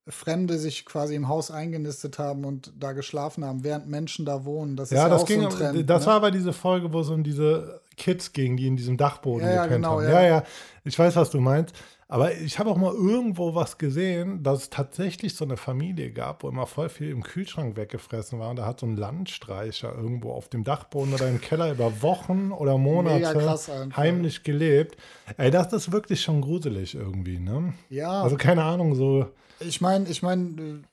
[0.07, 4.75] Fremde sich quasi im Haus eingenistet haben und da geschlafen haben, während Menschen da wohnen.
[4.75, 5.89] Das ja, ist ja das auch ging, so ein Trend.
[5.89, 6.07] Das ne?
[6.07, 9.63] war aber diese Folge, wo es um diese Kids ging, die in diesem Dachboden ja,
[9.63, 10.09] gepennt ja, genau, haben.
[10.09, 10.21] Ja.
[10.21, 10.43] ja, ja,
[10.83, 11.75] ich weiß, was du meinst.
[12.07, 16.43] Aber ich habe auch mal irgendwo was gesehen, dass es tatsächlich so eine Familie gab,
[16.43, 18.49] wo immer voll viel im Kühlschrank weggefressen war.
[18.49, 22.51] Und da hat so ein Landstreicher irgendwo auf dem Dachboden oder im Keller über Wochen
[22.51, 24.97] oder Monate krass, heimlich gelebt.
[25.37, 27.73] Ey, das ist wirklich schon gruselig irgendwie, ne?
[27.89, 28.23] Ja.
[28.23, 29.27] Also keine Ahnung, so.
[29.59, 30.83] Ich meine, ich meine,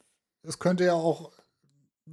[0.42, 1.30] es könnte ja auch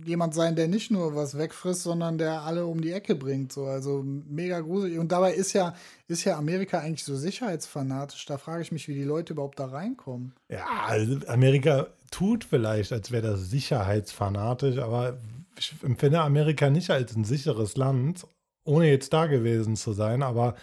[0.06, 3.52] jemand sein, der nicht nur was wegfrisst, sondern der alle um die Ecke bringt.
[3.52, 3.66] So.
[3.66, 5.00] Also mega gruselig.
[5.00, 5.76] Und dabei ist ja,
[6.08, 8.26] ist ja Amerika eigentlich so sicherheitsfanatisch.
[8.26, 10.34] Da frage ich mich, wie die Leute überhaupt da reinkommen.
[10.50, 15.18] Ja, also Amerika tut vielleicht, als wäre das sicherheitsfanatisch, aber
[15.58, 18.26] ich empfinde Amerika nicht als ein sicheres Land,
[18.64, 20.24] ohne jetzt da gewesen zu sein.
[20.24, 20.56] Aber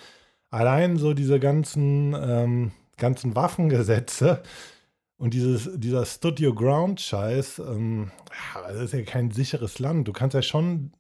[0.51, 4.43] allein so diese ganzen, ähm, ganzen Waffengesetze,
[5.25, 8.11] und dieses, dieser Studio Ground-Scheiß, ähm,
[8.55, 10.07] ja, das ist ja kein sicheres Land.
[10.07, 10.93] Du kannst ja schon,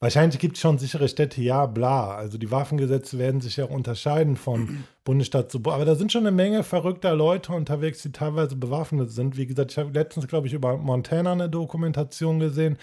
[0.00, 2.14] wahrscheinlich gibt es schon sichere Städte, ja, bla.
[2.14, 5.82] Also die Waffengesetze werden sich ja unterscheiden von Bundesstaat zu Bundesstaat.
[5.82, 9.36] Aber da sind schon eine Menge verrückter Leute unterwegs, die teilweise bewaffnet sind.
[9.36, 12.78] Wie gesagt, ich habe letztens, glaube ich, über Montana eine Dokumentation gesehen.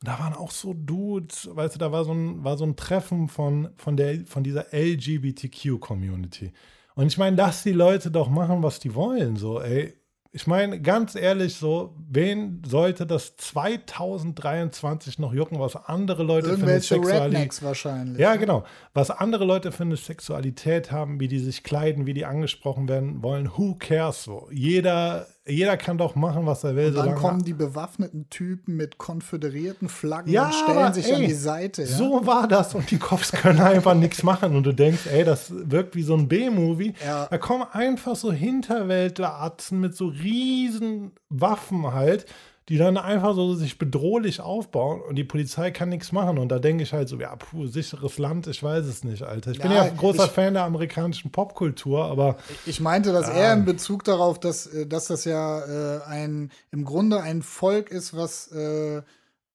[0.00, 2.74] Und da waren auch so Dudes, weißt du, da war so ein, war so ein
[2.74, 6.52] Treffen von, von, der, von dieser LGBTQ-Community.
[6.96, 9.36] Und ich meine, lass die Leute doch machen, was die wollen.
[9.36, 9.94] So, ey,
[10.36, 16.66] ich meine, ganz ehrlich, so, wen sollte das 2023 noch jucken, was andere Leute für
[16.66, 18.18] eine Sexualität wahrscheinlich.
[18.18, 18.64] Ja, genau.
[18.92, 23.22] Was andere Leute für eine Sexualität haben, wie die sich kleiden, wie die angesprochen werden
[23.22, 24.50] wollen, who cares so?
[24.52, 26.88] Jeder, jeder kann doch machen, was er will.
[26.88, 31.22] Und dann kommen die bewaffneten Typen mit konföderierten Flaggen ja, und stellen sich ey, an
[31.22, 31.82] die Seite.
[31.82, 31.88] Ja?
[31.88, 35.52] So war das und die Cops können einfach nichts machen und du denkst, ey, das
[35.52, 36.94] wirkt wie so ein B-Movie.
[37.04, 37.26] Ja.
[37.30, 42.26] Da kommen einfach so Hinterwäldleratzen mit so riesen Waffen halt,
[42.68, 46.38] die dann einfach so sich bedrohlich aufbauen und die Polizei kann nichts machen.
[46.38, 49.52] Und da denke ich halt so, ja, puh, sicheres Land, ich weiß es nicht, Alter.
[49.52, 52.36] Ich ja, bin ja ein großer ich, Fan der amerikanischen Popkultur, aber.
[52.66, 53.34] Ich meinte das ja.
[53.34, 57.90] eher in Bezug darauf, dass, äh, dass das ja äh, ein im Grunde ein Volk
[57.90, 59.02] ist, was äh,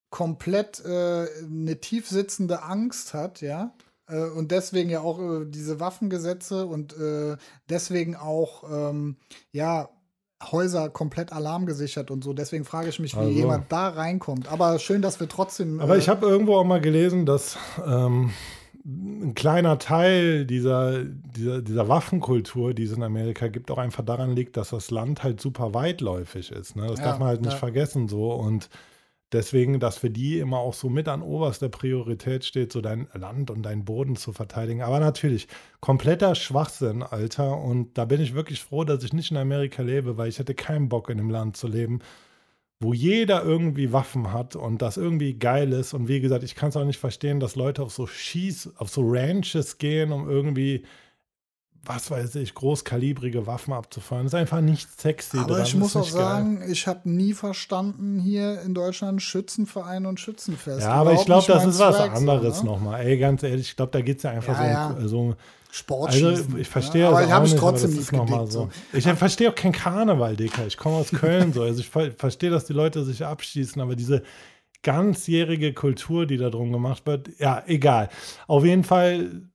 [0.10, 3.74] komplett äh, eine tiefsitzende Angst hat, ja.
[4.08, 6.96] Äh, und deswegen ja auch äh, diese Waffengesetze und
[7.70, 9.18] deswegen auch, ähm,
[9.52, 9.90] ja,
[10.52, 12.34] Häuser komplett alarmgesichert und so.
[12.34, 13.32] Deswegen frage ich mich, wie also.
[13.32, 14.52] jemand da reinkommt.
[14.52, 15.80] Aber schön, dass wir trotzdem.
[15.80, 18.32] Aber äh, ich habe irgendwo auch mal gelesen, dass ähm,
[18.84, 24.36] ein kleiner Teil dieser, dieser, dieser Waffenkultur, die es in Amerika gibt, auch einfach daran
[24.36, 26.76] liegt, dass das Land halt super weitläufig ist.
[26.76, 26.88] Ne?
[26.88, 27.60] Das ja, darf man halt nicht ja.
[27.60, 28.32] vergessen so.
[28.34, 28.70] Und
[29.32, 33.50] Deswegen, dass für die immer auch so mit an oberster Priorität steht, so dein Land
[33.50, 34.82] und dein Boden zu verteidigen.
[34.82, 35.48] Aber natürlich,
[35.80, 37.58] kompletter Schwachsinn, Alter.
[37.58, 40.54] Und da bin ich wirklich froh, dass ich nicht in Amerika lebe, weil ich hätte
[40.54, 42.00] keinen Bock in einem Land zu leben,
[42.82, 45.94] wo jeder irgendwie Waffen hat und das irgendwie geil ist.
[45.94, 48.90] Und wie gesagt, ich kann es auch nicht verstehen, dass Leute auf so Schieß, auf
[48.90, 50.84] so Ranches gehen, um irgendwie
[51.84, 54.26] was weiß ich, großkalibrige Waffen abzufahren.
[54.26, 55.38] Das ist einfach nicht sexy.
[55.38, 55.66] Aber dran.
[55.66, 56.72] ich muss auch sagen, geil.
[56.72, 60.82] ich habe nie verstanden hier in Deutschland Schützenverein und Schützenfest.
[60.82, 62.70] Ja, aber ich glaube, das ist was Zweig anderes so, ne?
[62.70, 63.02] nochmal.
[63.02, 65.08] Ey, ganz ehrlich, ich glaube, da geht es ja einfach ja, so, ja.
[65.08, 65.36] so
[65.72, 66.28] Sportschießen.
[66.28, 68.70] Also ich verstehe ja, aber ich habe ich trotzdem nicht gedickt, so.
[68.94, 70.68] Ich verstehe auch kein Karneval, Dicker.
[70.68, 71.64] Ich komme aus Köln so.
[71.64, 74.22] Also ich verstehe, dass die Leute sich abschießen, aber diese
[74.84, 78.10] ganzjährige Kultur, die da drum gemacht wird, ja, egal.
[78.48, 79.51] Auf jeden Fall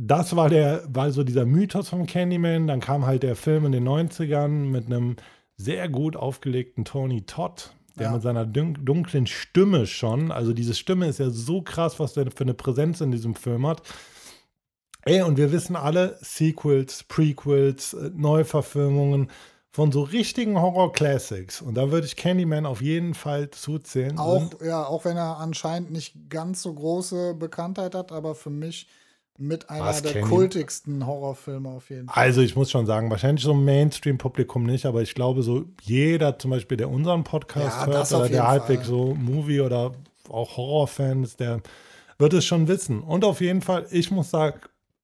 [0.00, 2.68] das war der, war so dieser Mythos von Candyman.
[2.68, 5.16] Dann kam halt der Film in den 90ern mit einem
[5.56, 8.12] sehr gut aufgelegten Tony Todd, der ja.
[8.12, 12.44] mit seiner dunklen Stimme schon, also diese Stimme ist ja so krass, was der für
[12.44, 13.82] eine Präsenz in diesem Film hat.
[15.02, 19.30] Ey, und wir wissen alle, Sequels, Prequels, äh, Neuverfilmungen
[19.70, 21.60] von so richtigen Horror-Classics.
[21.60, 24.18] Und da würde ich Candyman auf jeden Fall zuzählen.
[24.18, 28.86] Auch, ja, auch wenn er anscheinend nicht ganz so große Bekanntheit hat, aber für mich
[29.38, 32.24] mit einer Was, der kultigsten Horrorfilme auf jeden Fall.
[32.24, 36.50] Also ich muss schon sagen, wahrscheinlich so Mainstream-Publikum nicht, aber ich glaube so jeder zum
[36.50, 39.92] Beispiel, der unseren Podcast ja, hört oder der halbwegs so Movie- oder
[40.28, 41.60] auch Horrorfans, der
[42.18, 43.00] wird es schon wissen.
[43.00, 44.60] Und auf jeden Fall, ich muss sagen,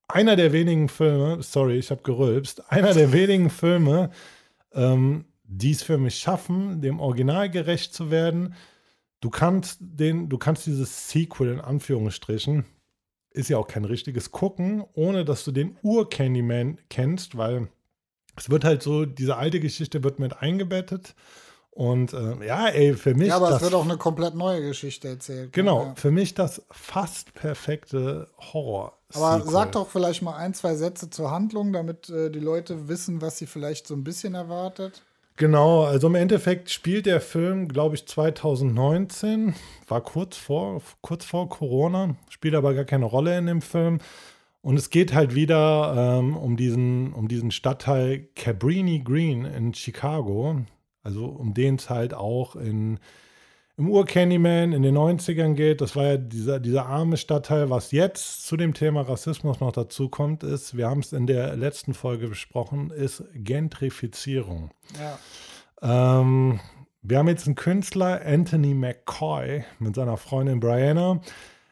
[0.09, 4.11] einer der wenigen Filme, sorry, ich habe gerülpst, einer der wenigen Filme,
[4.73, 8.55] ähm, die es für mich schaffen, dem Original gerecht zu werden.
[9.21, 12.65] Du kannst den, du kannst dieses Sequel in Anführungsstrichen
[13.35, 17.69] ist ja auch kein richtiges Gucken, ohne dass du den Ur-Candyman kennst, weil
[18.37, 21.15] es wird halt so, diese alte Geschichte wird mit eingebettet.
[21.71, 23.29] Und äh, ja, ey, für mich.
[23.29, 25.53] Ja, aber das, es wird auch eine komplett neue Geschichte erzählt.
[25.53, 25.95] Genau, ja.
[25.97, 28.97] für mich das fast perfekte Horror.
[29.13, 33.21] Aber sag doch vielleicht mal ein, zwei Sätze zur Handlung, damit äh, die Leute wissen,
[33.21, 35.03] was sie vielleicht so ein bisschen erwartet.
[35.37, 39.55] Genau, also im Endeffekt spielt der Film, glaube ich, 2019,
[39.89, 43.99] war kurz vor, kurz vor Corona, spielt aber gar keine Rolle in dem Film.
[44.63, 50.63] Und es geht halt wieder ähm, um, diesen, um diesen Stadtteil Cabrini Green in Chicago,
[51.03, 53.01] also um den es halt auch in
[53.77, 55.81] im Ur-Candyman in den 90ern geht.
[55.81, 57.71] Das war ja dieser, dieser arme Stadtteil.
[57.71, 61.57] Was jetzt zu dem Thema Rassismus noch dazu kommt, ist, wir haben es in der
[61.57, 64.71] letzten Folge besprochen, ist Gentrifizierung.
[65.83, 66.21] Ja.
[66.21, 66.61] Ähm,
[67.03, 71.21] wir haben jetzt einen Künstler, Anthony McCoy, mit seiner Freundin Brianna.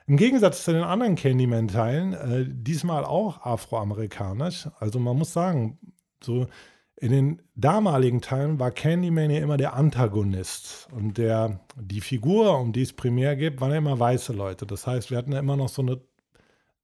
[0.09, 4.69] Im Gegensatz zu den anderen Candyman-Teilen, äh, diesmal auch afroamerikanisch.
[4.81, 5.79] Also man muss sagen,
[6.23, 6.49] so
[7.03, 10.87] in den damaligen Teilen war Candyman ja immer der Antagonist.
[10.93, 14.67] Und der, die Figur, um die es primär geht, waren ja immer weiße Leute.
[14.67, 16.01] Das heißt, wir hatten ja immer noch so eine,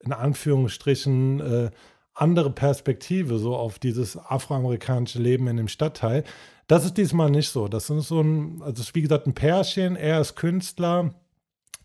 [0.00, 1.70] in Anführungsstrichen, äh,
[2.14, 6.24] andere Perspektive so auf dieses afroamerikanische Leben in dem Stadtteil.
[6.66, 7.68] Das ist diesmal nicht so.
[7.68, 9.94] Das ist so ein, also ist wie gesagt ein Pärchen.
[9.94, 11.14] Er ist Künstler,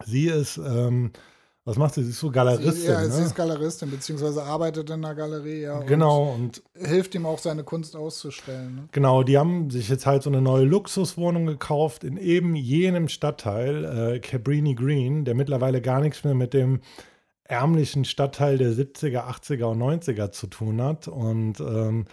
[0.04, 1.12] sie ist ähm,
[1.66, 2.04] was macht sie?
[2.04, 2.74] Sie ist so Galeristin.
[2.74, 3.10] Sie, ja, ne?
[3.10, 5.80] sie ist Galeristin, beziehungsweise arbeitet in einer Galerie, ja.
[5.80, 6.34] Genau.
[6.34, 8.76] Und, und hilft ihm auch, seine Kunst auszustellen.
[8.76, 8.90] Ne?
[8.92, 13.86] Genau, die haben sich jetzt halt so eine neue Luxuswohnung gekauft in eben jenem Stadtteil,
[14.16, 16.82] äh, Cabrini Green, der mittlerweile gar nichts mehr mit dem
[17.46, 21.08] ärmlichen Stadtteil der 70er, 80er und 90er zu tun hat.
[21.08, 22.06] Und ähm,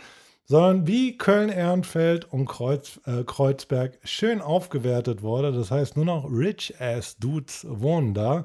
[0.44, 5.52] sondern wie Köln-Ehrenfeld und Kreuz, äh, Kreuzberg schön aufgewertet wurde.
[5.52, 8.44] Das heißt, nur noch Rich-Ass-Dudes wohnen da.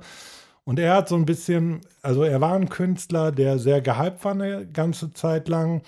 [0.66, 4.32] Und er hat so ein bisschen, also er war ein Künstler, der sehr gehypt war
[4.32, 5.84] eine ganze Zeit lang,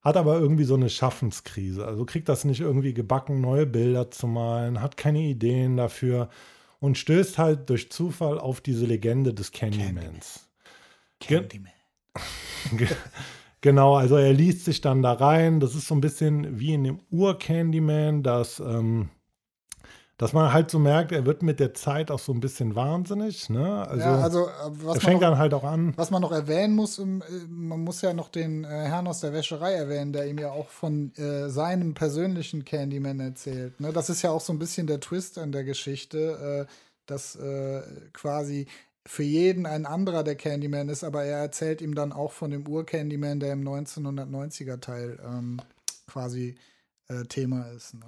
[0.00, 1.86] hat aber irgendwie so eine Schaffenskrise.
[1.86, 6.30] Also kriegt das nicht irgendwie gebacken, neue Bilder zu malen, hat keine Ideen dafür
[6.80, 10.48] und stößt halt durch Zufall auf diese Legende des Candymans.
[11.20, 11.72] Candyman.
[13.62, 15.60] Genau, also er liest sich dann da rein.
[15.60, 19.08] Das ist so ein bisschen wie in dem Ur-Candyman, dass, ähm,
[20.18, 23.48] dass man halt so merkt, er wird mit der Zeit auch so ein bisschen wahnsinnig.
[23.50, 23.86] Ne?
[23.88, 24.50] Also, ja, also äh,
[24.84, 25.94] was er fängt man noch, dann halt auch an.
[25.96, 29.32] was man noch erwähnen muss, äh, man muss ja noch den äh, Herrn aus der
[29.32, 33.80] Wäscherei erwähnen, der ihm ja auch von äh, seinem persönlichen Candyman erzählt.
[33.80, 33.92] Ne?
[33.92, 36.72] Das ist ja auch so ein bisschen der Twist an der Geschichte, äh,
[37.06, 38.66] dass äh, quasi
[39.04, 42.68] für jeden ein anderer der Candyman ist, aber er erzählt ihm dann auch von dem
[42.68, 45.60] Ur-Candyman, der im 1990er Teil ähm,
[46.06, 46.54] quasi
[47.28, 47.94] Thema ist.
[47.94, 48.06] Ne?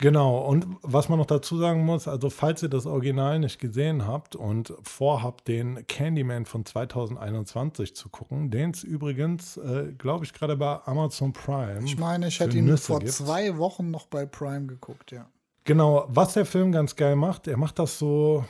[0.00, 4.06] Genau, und was man noch dazu sagen muss, also falls ihr das Original nicht gesehen
[4.06, 10.32] habt und vorhabt, den Candyman von 2021 zu gucken, den es übrigens, äh, glaube ich,
[10.32, 11.82] gerade bei Amazon Prime.
[11.84, 13.10] Ich meine, ich hätte ihn Nüsse vor gibt.
[13.10, 15.28] zwei Wochen noch bei Prime geguckt, ja.
[15.64, 18.44] Genau, was der Film ganz geil macht, er macht das so,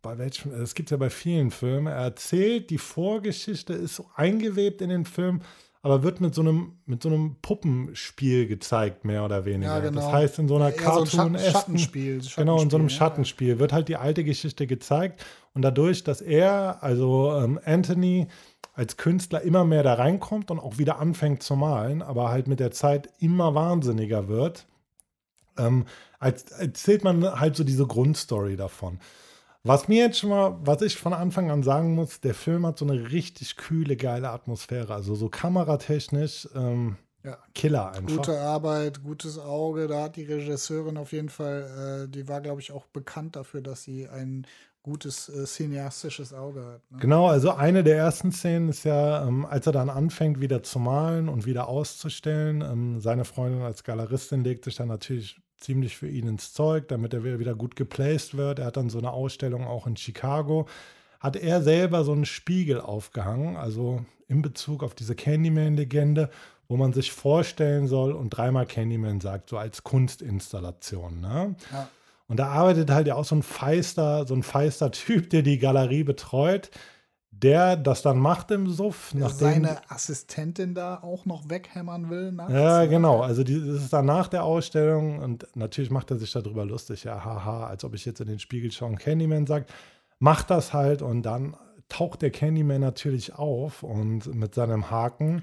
[0.00, 4.80] bei welchem, es gibt ja bei vielen Filmen, er erzählt, die Vorgeschichte ist so eingewebt
[4.80, 5.42] in den Film,
[5.82, 9.74] aber wird mit so einem, mit so einem Puppenspiel gezeigt, mehr oder weniger.
[9.74, 10.00] Ja, genau.
[10.00, 13.58] Das heißt, in so einer Eher so Cartoon Schattenspiel, Genau, in so einem Schattenspiel, ja,
[13.58, 18.28] wird halt die alte Geschichte gezeigt und dadurch, dass er, also ähm, Anthony,
[18.74, 22.60] als Künstler immer mehr da reinkommt und auch wieder anfängt zu malen, aber halt mit
[22.60, 24.66] der Zeit immer wahnsinniger wird,
[25.58, 25.84] ähm,
[26.20, 29.00] als, erzählt man halt so diese Grundstory davon.
[29.64, 32.78] Was mir jetzt schon mal, was ich von Anfang an sagen muss, der Film hat
[32.78, 34.92] so eine richtig kühle, geile Atmosphäre.
[34.92, 37.38] Also so kameratechnisch, ähm, Ja.
[37.54, 38.16] Killer einfach.
[38.16, 39.86] Gute Arbeit, gutes Auge.
[39.86, 43.60] Da hat die Regisseurin auf jeden Fall, äh, die war, glaube ich, auch bekannt dafür,
[43.60, 44.44] dass sie ein
[44.82, 46.90] gutes äh, cineastisches Auge hat.
[46.90, 46.98] Ne?
[46.98, 50.80] Genau, also eine der ersten Szenen ist ja, ähm, als er dann anfängt, wieder zu
[50.80, 52.62] malen und wieder auszustellen.
[52.62, 57.14] Ähm, seine Freundin als Galeristin legt sich dann natürlich ziemlich für ihn ins Zeug, damit
[57.14, 58.58] er wieder gut geplaced wird.
[58.58, 60.66] Er hat dann so eine Ausstellung auch in Chicago.
[61.20, 66.30] Hat er selber so einen Spiegel aufgehangen, also in Bezug auf diese Candyman-Legende,
[66.68, 71.20] wo man sich vorstellen soll und dreimal Candyman sagt, so als Kunstinstallation.
[71.20, 71.54] Ne?
[71.70, 71.88] Ja.
[72.28, 75.58] Und da arbeitet halt ja auch so ein feister, so ein feister Typ, der die
[75.58, 76.70] Galerie betreut,
[77.32, 79.10] der das dann macht im Suff.
[79.12, 82.30] Der Nachdem, seine Assistentin da auch noch weghämmern will.
[82.30, 82.52] Nachts.
[82.52, 83.20] ja, genau.
[83.20, 87.04] Also die, das ist dann nach der Ausstellung und natürlich macht er sich darüber lustig.
[87.04, 89.72] Ja, haha, als ob ich jetzt in den Spiegel schaue und Candyman sagt.
[90.18, 91.56] Macht das halt und dann
[91.88, 95.42] taucht der Candyman natürlich auf und mit seinem Haken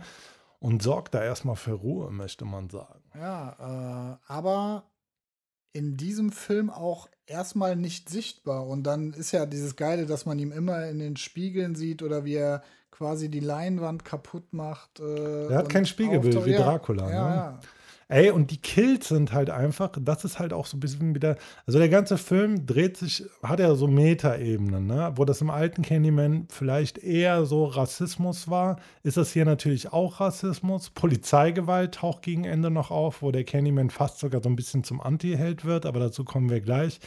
[0.59, 3.03] und sorgt da erstmal für Ruhe, möchte man sagen.
[3.13, 4.83] Ja, äh, aber
[5.73, 8.67] in diesem Film auch erstmal nicht sichtbar.
[8.67, 12.25] Und dann ist ja dieses Geile, dass man ihm immer in den Spiegeln sieht oder
[12.25, 14.99] wie er quasi die Leinwand kaputt macht.
[14.99, 17.09] Äh, Er hat kein Spiegelbild wie Dracula.
[17.09, 17.35] Ja, ne?
[17.35, 17.59] ja.
[18.11, 21.37] Ey, und die Kills sind halt einfach, das ist halt auch so ein bisschen wieder,
[21.67, 25.13] also der ganze Film dreht sich, hat ja so Metaebenen, ne?
[25.15, 30.19] Wo das im alten Candyman vielleicht eher so Rassismus war, ist das hier natürlich auch
[30.21, 30.89] Rassismus.
[30.89, 35.01] Polizeigewalt taucht gegen Ende noch auf, wo der Candyman fast sogar so ein bisschen zum
[35.01, 36.99] Anti-Held wird, aber dazu kommen wir gleich.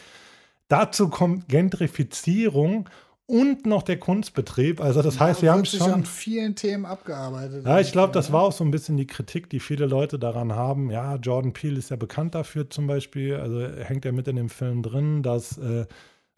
[0.69, 2.89] Dazu kommt Gentrifizierung
[3.27, 4.81] und noch der Kunstbetrieb.
[4.81, 5.91] Also das heißt, Da wir haben schon.
[5.93, 7.65] an vielen Themen abgearbeitet.
[7.65, 10.53] Ja, ich glaube, das war auch so ein bisschen die Kritik, die viele Leute daran
[10.53, 10.91] haben.
[10.91, 14.49] Ja, Jordan Peele ist ja bekannt dafür zum Beispiel, also hängt er mit in dem
[14.51, 15.87] Film drin, dass äh,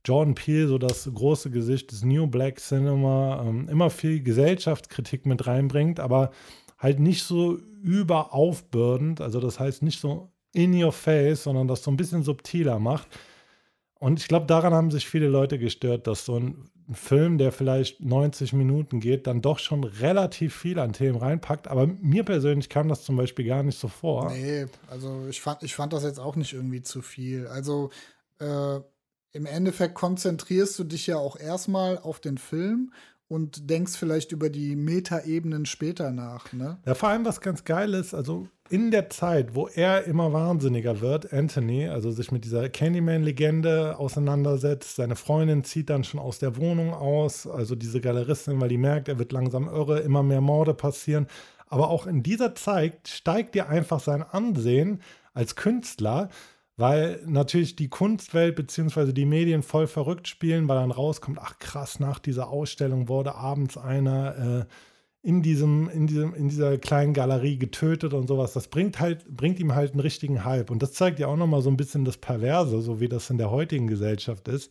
[0.04, 5.46] Jordan Peele, so das große Gesicht des New Black Cinema, ähm, immer viel Gesellschaftskritik mit
[5.46, 6.30] reinbringt, aber
[6.78, 11.90] halt nicht so überaufbürdend, also das heißt nicht so in your face, sondern das so
[11.90, 13.08] ein bisschen subtiler macht.
[13.98, 18.04] Und ich glaube, daran haben sich viele Leute gestört, dass so ein Film, der vielleicht
[18.04, 21.68] 90 Minuten geht, dann doch schon relativ viel an Themen reinpackt.
[21.68, 24.30] Aber mir persönlich kam das zum Beispiel gar nicht so vor.
[24.30, 27.46] Nee, also ich fand, ich fand das jetzt auch nicht irgendwie zu viel.
[27.46, 27.90] Also
[28.38, 28.80] äh,
[29.32, 32.92] im Endeffekt konzentrierst du dich ja auch erstmal auf den Film
[33.28, 36.78] und denkst vielleicht über die Metaebenen später nach, ne?
[36.84, 41.00] Ja, vor allem was ganz geil ist, also in der Zeit, wo er immer wahnsinniger
[41.00, 46.56] wird, Anthony, also sich mit dieser Candyman-Legende auseinandersetzt, seine Freundin zieht dann schon aus der
[46.56, 50.72] Wohnung aus, also diese Galeristin, weil die merkt, er wird langsam irre, immer mehr Morde
[50.72, 51.26] passieren.
[51.66, 55.02] Aber auch in dieser Zeit steigt dir einfach sein Ansehen
[55.34, 56.30] als Künstler,
[56.76, 59.12] weil natürlich die Kunstwelt bzw.
[59.12, 63.76] die Medien voll verrückt spielen, weil dann rauskommt, ach krass, nach dieser Ausstellung wurde abends
[63.76, 64.64] einer äh,
[65.24, 68.52] in diesem, in diesem, in dieser kleinen Galerie getötet und sowas.
[68.52, 70.70] Das bringt halt, bringt ihm halt einen richtigen Hype.
[70.70, 73.38] Und das zeigt ja auch nochmal so ein bisschen das Perverse, so wie das in
[73.38, 74.70] der heutigen Gesellschaft ist.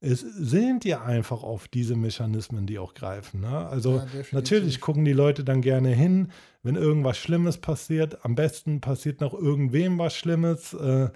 [0.00, 3.40] Es sind ja einfach auf diese Mechanismen, die auch greifen.
[3.40, 3.66] Ne?
[3.68, 6.28] Also ja, natürlich gucken die Leute dann gerne hin,
[6.62, 8.22] wenn irgendwas Schlimmes passiert.
[8.22, 10.74] Am besten passiert noch irgendwem was Schlimmes.
[10.74, 11.08] Äh,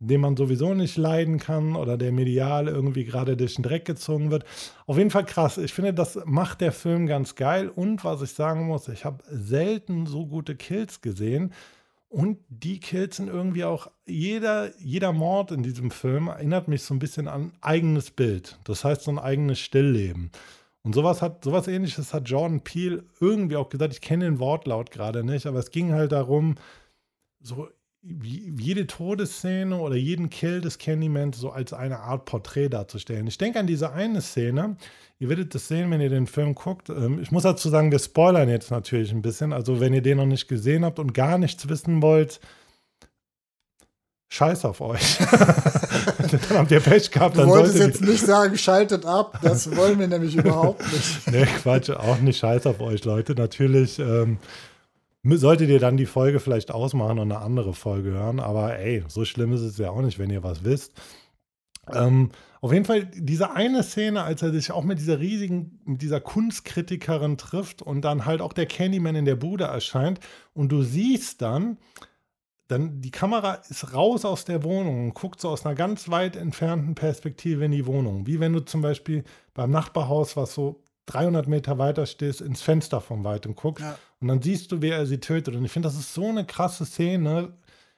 [0.00, 4.30] den man sowieso nicht leiden kann oder der medial irgendwie gerade durch den Dreck gezogen
[4.30, 4.44] wird.
[4.86, 5.58] Auf jeden Fall krass.
[5.58, 7.68] Ich finde, das macht der Film ganz geil.
[7.68, 11.52] Und was ich sagen muss, ich habe selten so gute Kills gesehen.
[12.08, 16.94] Und die Kills sind irgendwie auch, jeder, jeder Mord in diesem Film erinnert mich so
[16.94, 18.58] ein bisschen an eigenes Bild.
[18.64, 20.30] Das heißt, so ein eigenes Stillleben.
[20.82, 23.92] Und sowas hat, sowas ähnliches hat Jordan Peele irgendwie auch gesagt.
[23.92, 26.54] Ich kenne den Wortlaut gerade nicht, aber es ging halt darum,
[27.42, 27.68] so
[28.02, 33.26] jede Todesszene oder jeden Kill des Candyman so als eine Art Porträt darzustellen.
[33.26, 34.76] Ich denke an diese eine Szene,
[35.18, 36.88] ihr werdet das sehen, wenn ihr den Film guckt.
[36.88, 39.52] Ähm, ich muss dazu sagen, wir spoilern jetzt natürlich ein bisschen.
[39.52, 42.40] Also, wenn ihr den noch nicht gesehen habt und gar nichts wissen wollt,
[44.32, 45.18] Scheiß auf euch.
[45.18, 47.36] dann habt ihr Pech gehabt.
[47.36, 49.40] Du wolltest jetzt nicht sagen, schaltet ab.
[49.42, 51.32] Das wollen wir nämlich überhaupt nicht.
[51.32, 53.34] nee, Quatsch, auch nicht Scheiß auf euch, Leute.
[53.34, 54.38] Natürlich ähm,
[55.22, 58.40] Solltet ihr dann die Folge vielleicht ausmachen und eine andere Folge hören.
[58.40, 60.98] Aber ey, so schlimm ist es ja auch nicht, wenn ihr was wisst.
[61.92, 66.02] Ähm, auf jeden Fall diese eine Szene, als er sich auch mit dieser riesigen, mit
[66.02, 70.20] dieser Kunstkritikerin trifft und dann halt auch der Candyman in der Bude erscheint
[70.52, 71.78] und du siehst dann,
[72.68, 76.36] dann die Kamera ist raus aus der Wohnung und guckt so aus einer ganz weit
[76.36, 78.26] entfernten Perspektive in die Wohnung.
[78.26, 80.82] Wie wenn du zum Beispiel beim Nachbarhaus, was so
[81.12, 83.98] 300 Meter weiter stehst, ins Fenster vom Weitem guckst ja.
[84.20, 85.54] und dann siehst du, wer er sie tötet.
[85.54, 87.52] Und ich finde, das ist so eine krasse Szene.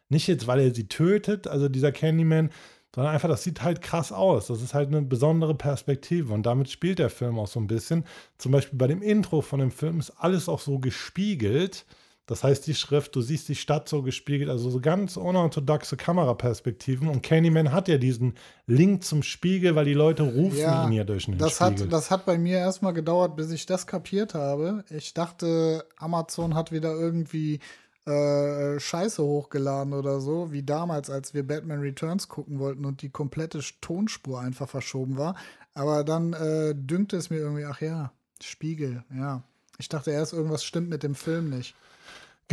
[0.09, 2.51] Nicht jetzt, weil er sie tötet, also dieser Candyman,
[2.95, 4.49] sondern einfach, das sieht halt krass aus.
[4.49, 8.05] Das ist halt eine besondere Perspektive und damit spielt der Film auch so ein bisschen.
[8.39, 11.87] Zum Beispiel bei dem Intro von dem Film ist alles auch so gespiegelt.
[12.33, 17.07] Das heißt, die Schrift, du siehst die Stadt so gespiegelt, also so ganz unorthodoxe Kameraperspektiven.
[17.09, 21.05] Und Candyman hat ja diesen Link zum Spiegel, weil die Leute rufen ja, ihn ja
[21.05, 21.85] durch den das Spiegel.
[21.85, 24.83] Hat, das hat bei mir erstmal gedauert, bis ich das kapiert habe.
[24.89, 27.61] Ich dachte, Amazon hat wieder irgendwie
[28.07, 33.11] äh, Scheiße hochgeladen oder so, wie damals, als wir Batman Returns gucken wollten und die
[33.11, 35.37] komplette Tonspur einfach verschoben war.
[35.74, 38.11] Aber dann äh, dünkte es mir irgendwie, ach ja,
[38.43, 39.43] Spiegel, ja.
[39.78, 41.74] Ich dachte erst, irgendwas stimmt mit dem Film nicht.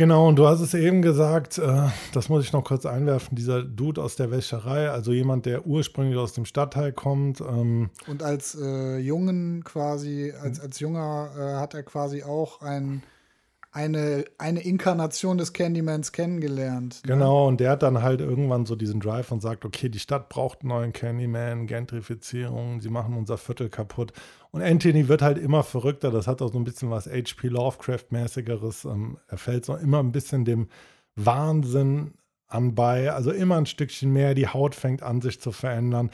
[0.00, 3.62] Genau, und du hast es eben gesagt, äh, das muss ich noch kurz einwerfen, dieser
[3.62, 7.42] Dude aus der Wäscherei, also jemand, der ursprünglich aus dem Stadtteil kommt.
[7.42, 13.02] Ähm, und als äh, Jungen quasi, als, als Junger äh, hat er quasi auch ein
[13.72, 17.02] eine, eine Inkarnation des Candymans kennengelernt.
[17.04, 17.12] Ne?
[17.12, 20.28] Genau, und der hat dann halt irgendwann so diesen Drive und sagt, okay, die Stadt
[20.28, 24.12] braucht einen neuen Candyman, Gentrifizierung, sie machen unser Viertel kaputt.
[24.50, 27.48] Und Anthony wird halt immer verrückter, das hat auch so ein bisschen was H.P.
[27.48, 28.84] Lovecraft-mäßigeres.
[28.86, 30.68] Ähm, er fällt so immer ein bisschen dem
[31.14, 32.14] Wahnsinn
[32.50, 36.10] anbei, also immer ein Stückchen mehr, die Haut fängt an sich zu verändern.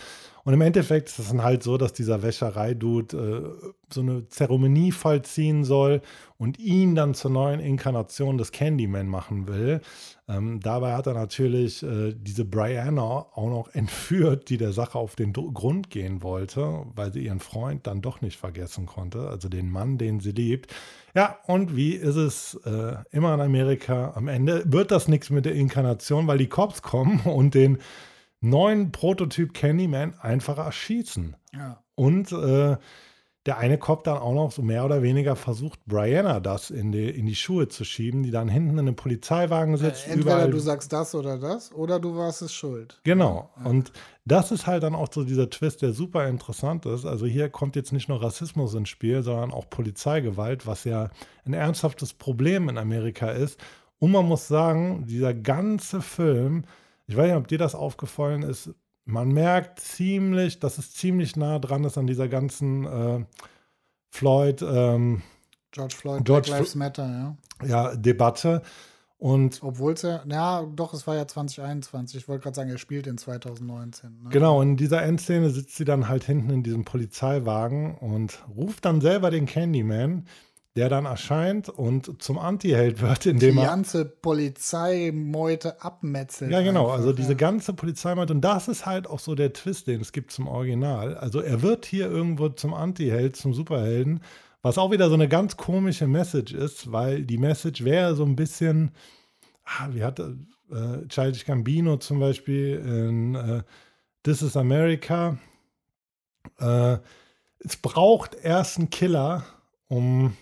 [0.47, 4.93] Und im Endeffekt ist es dann halt so, dass dieser Wäscherei-Dude äh, so eine Zeremonie
[4.93, 6.03] vollziehen soll
[6.39, 9.81] und ihn dann zur neuen Inkarnation des Candyman machen will.
[10.29, 15.17] Ähm, dabei hat er natürlich äh, diese Brianna auch noch entführt, die der Sache auf
[15.17, 19.69] den Grund gehen wollte, weil sie ihren Freund dann doch nicht vergessen konnte, also den
[19.69, 20.73] Mann, den sie liebt.
[21.17, 24.13] Ja, und wie ist es äh, immer in Amerika?
[24.15, 27.79] Am Ende wird das nichts mit der Inkarnation, weil die Cops kommen und den
[28.43, 31.35] neuen Prototyp Candyman einfach erschießen.
[31.55, 31.83] Ja.
[31.95, 32.77] Und äh,
[33.47, 37.09] der eine Cop dann auch noch so mehr oder weniger versucht, Brianna das in die,
[37.09, 40.09] in die Schuhe zu schieben, die dann hinten in einem Polizeiwagen äh, sitzt.
[40.09, 40.51] Äh, entweder überall.
[40.51, 43.01] du sagst das oder das, oder du warst es schuld.
[43.05, 43.51] Genau.
[43.65, 43.93] Und
[44.25, 47.07] das ist halt dann auch so dieser Twist, der super interessant ist.
[47.07, 51.11] Also hier kommt jetzt nicht nur Rassismus ins Spiel, sondern auch Polizeigewalt, was ja
[51.45, 53.61] ein ernsthaftes Problem in Amerika ist.
[53.99, 56.65] Und man muss sagen, dieser ganze Film
[57.07, 58.75] ich weiß nicht, ob dir das aufgefallen ist.
[59.07, 63.25] Man merkt ziemlich, dass es ziemlich nah dran ist an dieser ganzen äh,
[64.11, 65.23] Floyd, ähm,
[65.71, 67.67] George Floyd, George Black Lives Matter, ja.
[67.67, 68.63] Ja, Debatte.
[69.19, 72.21] Und Obwohl es ja, ja, doch, es war ja 2021.
[72.21, 74.25] Ich wollte gerade sagen, er spielt in 2019.
[74.25, 74.31] Ne?
[74.31, 79.01] Genau, in dieser Endszene sitzt sie dann halt hinten in diesem Polizeiwagen und ruft dann
[79.01, 80.27] selber den Candyman
[80.77, 83.63] der dann erscheint und zum Anti-Held wird, indem er.
[83.63, 86.51] Die ganze Polizeimeute abmetzelt.
[86.51, 86.85] Ja, genau.
[86.85, 87.39] Einfach, also diese ja.
[87.39, 88.35] ganze Polizeimeute.
[88.35, 91.17] Und das ist halt auch so der Twist, den es gibt zum Original.
[91.17, 94.21] Also er wird hier irgendwo zum Anti-Held, zum Superhelden,
[94.61, 98.37] was auch wieder so eine ganz komische Message ist, weil die Message wäre so ein
[98.37, 98.91] bisschen,
[99.65, 103.63] ah, wie hat äh, Childish Gambino zum Beispiel in äh,
[104.25, 105.39] This is America.
[106.59, 106.99] Äh,
[107.61, 109.45] es braucht erst einen Killer,
[109.89, 110.37] um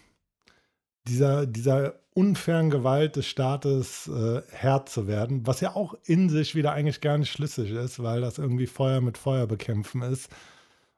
[1.06, 6.54] dieser, dieser unfairen Gewalt des Staates äh, Herr zu werden, was ja auch in sich
[6.54, 10.30] wieder eigentlich gar nicht schlüssig ist, weil das irgendwie Feuer mit Feuer bekämpfen ist.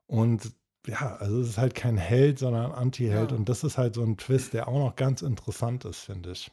[0.06, 0.52] Und
[0.86, 3.32] ja, also es ist halt kein Held, sondern ein Anti-Held.
[3.32, 3.36] Ja.
[3.36, 6.50] Und das ist halt so ein Twist, der auch noch ganz interessant ist, finde ich.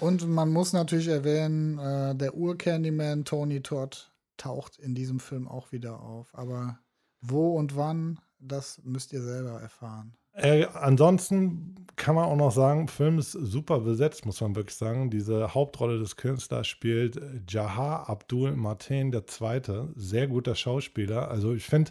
[0.00, 5.72] Und man muss natürlich erwähnen, äh, der Ur-Candyman Tony Todd taucht in diesem Film auch
[5.72, 6.34] wieder auf.
[6.34, 6.78] Aber
[7.20, 10.14] wo und wann, das müsst ihr selber erfahren.
[10.36, 15.10] Äh, ansonsten kann man auch noch sagen, Film ist super besetzt, muss man wirklich sagen.
[15.10, 17.18] Diese Hauptrolle des Künstlers spielt
[17.48, 19.62] Jahar Abdul Martin II.
[19.96, 21.30] Sehr guter Schauspieler.
[21.30, 21.90] Also ich finde,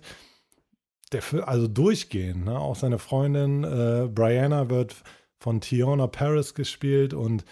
[1.11, 2.45] der also durchgehend.
[2.45, 2.57] Ne?
[2.59, 4.95] Auch seine Freundin äh, Brianna wird
[5.39, 7.45] von Tiona Paris gespielt und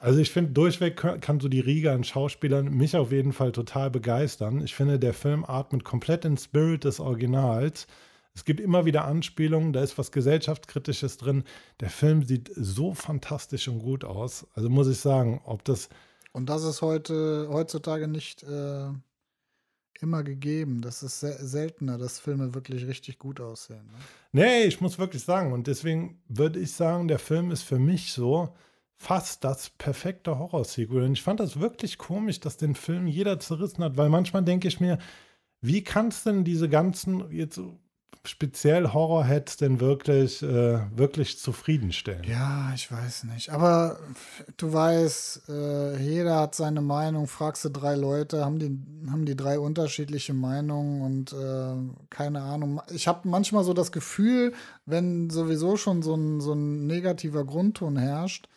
[0.00, 3.90] also ich finde, durchweg kann so die Riga an Schauspielern mich auf jeden Fall total
[3.90, 4.60] begeistern.
[4.62, 7.86] Ich finde, der Film atmet komplett den Spirit des Originals.
[8.34, 11.44] Es gibt immer wieder Anspielungen, da ist was gesellschaftskritisches drin.
[11.80, 14.46] Der Film sieht so fantastisch und gut aus.
[14.54, 15.88] Also muss ich sagen, ob das.
[16.32, 18.88] Und das ist heute heutzutage nicht äh,
[20.00, 20.80] immer gegeben.
[20.80, 23.86] Das ist seltener, dass Filme wirklich richtig gut aussehen.
[23.86, 23.98] Ne?
[24.32, 25.52] Nee, ich muss wirklich sagen.
[25.52, 28.52] Und deswegen würde ich sagen, der Film ist für mich so
[28.96, 31.04] fast das perfekte Horror-Sequel.
[31.04, 34.66] Und ich fand das wirklich komisch, dass den Film jeder zerrissen hat, weil manchmal denke
[34.66, 34.98] ich mir,
[35.60, 37.60] wie kannst denn diese ganzen, jetzt
[38.24, 42.24] speziell Horrorheads denn wirklich, äh, wirklich zufriedenstellen?
[42.24, 43.50] Ja, ich weiß nicht.
[43.50, 43.98] Aber
[44.56, 47.26] du weißt, äh, jeder hat seine Meinung.
[47.26, 48.78] Fragst du drei Leute, haben die,
[49.10, 52.80] haben die drei unterschiedliche Meinungen und äh, keine Ahnung.
[52.92, 54.54] Ich habe manchmal so das Gefühl,
[54.86, 58.48] wenn sowieso schon so ein, so ein negativer Grundton herrscht,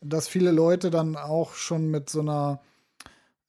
[0.00, 2.60] dass viele Leute dann auch schon mit so einer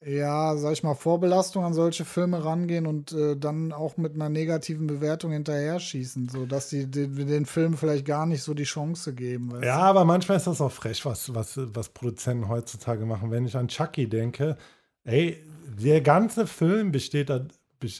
[0.03, 4.29] ja, sag ich mal, Vorbelastung an solche Filme rangehen und äh, dann auch mit einer
[4.29, 9.13] negativen Bewertung hinterher schießen, sodass die, die den Film vielleicht gar nicht so die Chance
[9.13, 9.51] geben.
[9.63, 9.83] Ja, du?
[9.83, 13.31] aber manchmal ist das auch frech, was, was, was Produzenten heutzutage machen.
[13.31, 14.57] Wenn ich an Chucky denke,
[15.05, 15.41] ey,
[15.79, 17.45] der ganze Film besteht da,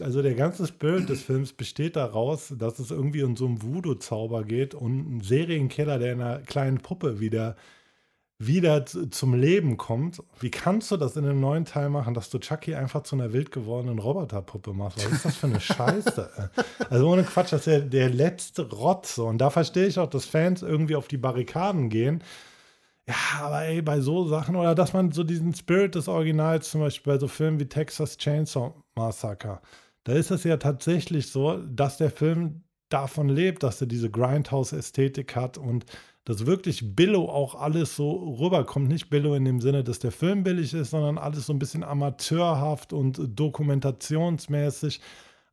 [0.02, 4.44] also der ganze Spirit des Films besteht daraus, dass es irgendwie um so einen Voodoo-Zauber
[4.44, 7.56] geht und ein Serienkiller, der in einer kleinen Puppe wieder
[8.48, 10.22] wieder zum Leben kommt.
[10.40, 13.34] Wie kannst du das in einem neuen Teil machen, dass du Chucky einfach zu einer
[13.34, 15.06] wild gewordenen Roboterpuppe machst?
[15.06, 16.50] Was ist das für eine Scheiße?
[16.90, 19.18] also ohne Quatsch, das ist ja der letzte Rotz.
[19.18, 22.24] Und da verstehe ich auch, dass Fans irgendwie auf die Barrikaden gehen.
[23.08, 26.82] Ja, aber ey, bei so Sachen, oder dass man so diesen Spirit des Originals, zum
[26.82, 29.62] Beispiel bei so Filmen wie Texas Chainsaw Massacre,
[30.06, 35.36] da ist es ja tatsächlich so, dass der Film davon lebt, dass er diese Grindhouse-Ästhetik
[35.36, 35.86] hat und
[36.26, 38.88] dass wirklich Billow auch alles so rüberkommt.
[38.88, 41.84] Nicht Billow in dem Sinne, dass der Film billig ist, sondern alles so ein bisschen
[41.84, 45.00] amateurhaft und dokumentationsmäßig.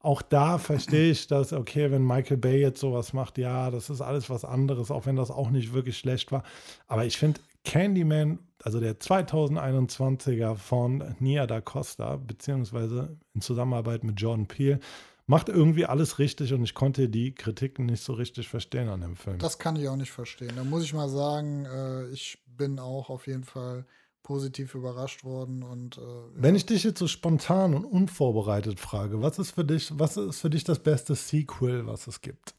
[0.01, 4.01] Auch da verstehe ich das, okay, wenn Michael Bay jetzt sowas macht, ja, das ist
[4.01, 6.43] alles was anderes, auch wenn das auch nicht wirklich schlecht war.
[6.89, 14.20] Aber ich finde Candyman, also der 2021er von Nia da Costa, beziehungsweise in Zusammenarbeit mit
[14.20, 14.81] Jordan Peele,
[15.27, 19.16] macht irgendwie alles richtig und ich konnte die Kritiken nicht so richtig verstehen an dem
[19.16, 19.39] Film.
[19.39, 20.53] Das kann ich auch nicht verstehen.
[20.57, 23.87] Da muss ich mal sagen, äh, ich bin auch auf jeden Fall
[24.23, 26.01] positiv überrascht worden und äh,
[26.35, 30.41] wenn ich dich jetzt so spontan und unvorbereitet frage, was ist für dich, was ist
[30.41, 32.55] für dich das beste Sequel, was es gibt?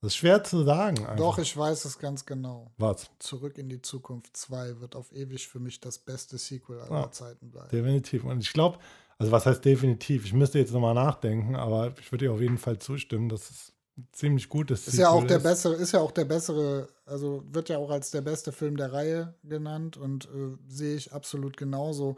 [0.00, 0.98] Das ist schwer zu sagen.
[0.98, 1.16] Einfach.
[1.16, 2.70] Doch, ich weiß es ganz genau.
[2.76, 3.10] Was?
[3.18, 7.10] Zurück in die Zukunft 2 wird auf ewig für mich das beste Sequel aller ah,
[7.10, 7.70] Zeiten bleiben.
[7.70, 8.22] Definitiv.
[8.24, 8.78] Und ich glaube,
[9.18, 10.24] also was heißt definitiv?
[10.24, 13.72] Ich müsste jetzt nochmal nachdenken, aber ich würde dir auf jeden Fall zustimmen, dass es
[14.12, 14.88] ziemlich gut ist.
[14.88, 15.42] Ist ja auch der ist.
[15.42, 18.92] bessere, ist ja auch der bessere, also wird ja auch als der beste Film der
[18.92, 22.16] Reihe genannt und äh, sehe ich absolut genauso.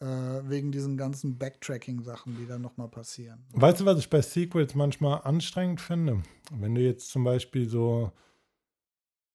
[0.00, 3.44] Äh, wegen diesen ganzen Backtracking-Sachen, die dann nochmal passieren.
[3.50, 6.22] Weißt du, was ich bei Sequels manchmal anstrengend finde?
[6.52, 8.12] Wenn du jetzt zum Beispiel so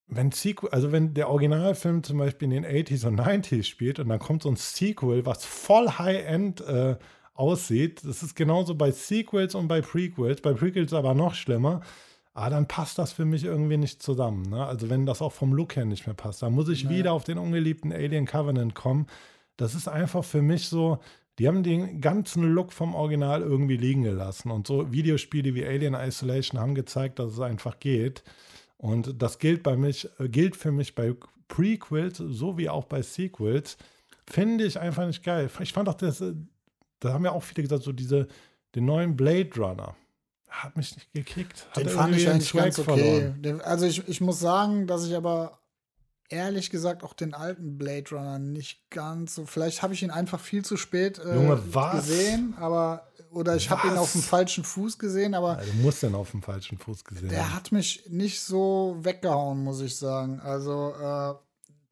[0.07, 4.09] wenn Sequel, also wenn der Originalfilm zum Beispiel in den 80s und 90s spielt und
[4.09, 6.97] dann kommt so ein Sequel, was voll High-End äh,
[7.33, 11.81] aussieht, das ist genauso bei Sequels und bei Prequels, bei Prequels aber noch schlimmer,
[12.35, 14.49] aber ah, dann passt das für mich irgendwie nicht zusammen.
[14.49, 14.65] Ne?
[14.65, 16.97] Also wenn das auch vom Look her nicht mehr passt, dann muss ich naja.
[16.97, 19.05] wieder auf den ungeliebten Alien Covenant kommen.
[19.55, 20.97] Das ist einfach für mich so,
[21.37, 24.49] die haben den ganzen Look vom Original irgendwie liegen gelassen.
[24.49, 28.23] Und so Videospiele wie Alien Isolation haben gezeigt, dass es einfach geht.
[28.83, 31.15] Und das gilt bei mich, äh, gilt für mich bei
[31.47, 33.77] Prequels sowie auch bei Sequels.
[34.29, 35.49] Finde ich einfach nicht geil.
[35.61, 36.33] Ich fand auch das, äh,
[36.99, 38.27] da haben ja auch viele gesagt, so diese,
[38.75, 39.95] den neuen Blade Runner.
[40.49, 41.65] Hat mich nicht gekickt.
[41.69, 43.31] Hat den fand ich eigentlich ganz okay.
[43.31, 43.61] Verloren.
[43.61, 45.59] Also ich, ich muss sagen, dass ich aber
[46.27, 49.45] ehrlich gesagt auch den alten Blade Runner nicht ganz so.
[49.45, 51.61] Vielleicht habe ich ihn einfach viel zu spät äh, Junge,
[51.93, 56.03] gesehen, aber oder ich habe ihn auf dem falschen Fuß gesehen, aber Ja, du musst
[56.03, 57.55] den auf dem falschen Fuß gesehen der haben.
[57.55, 60.39] hat mich nicht so weggehauen, muss ich sagen.
[60.39, 61.33] Also äh,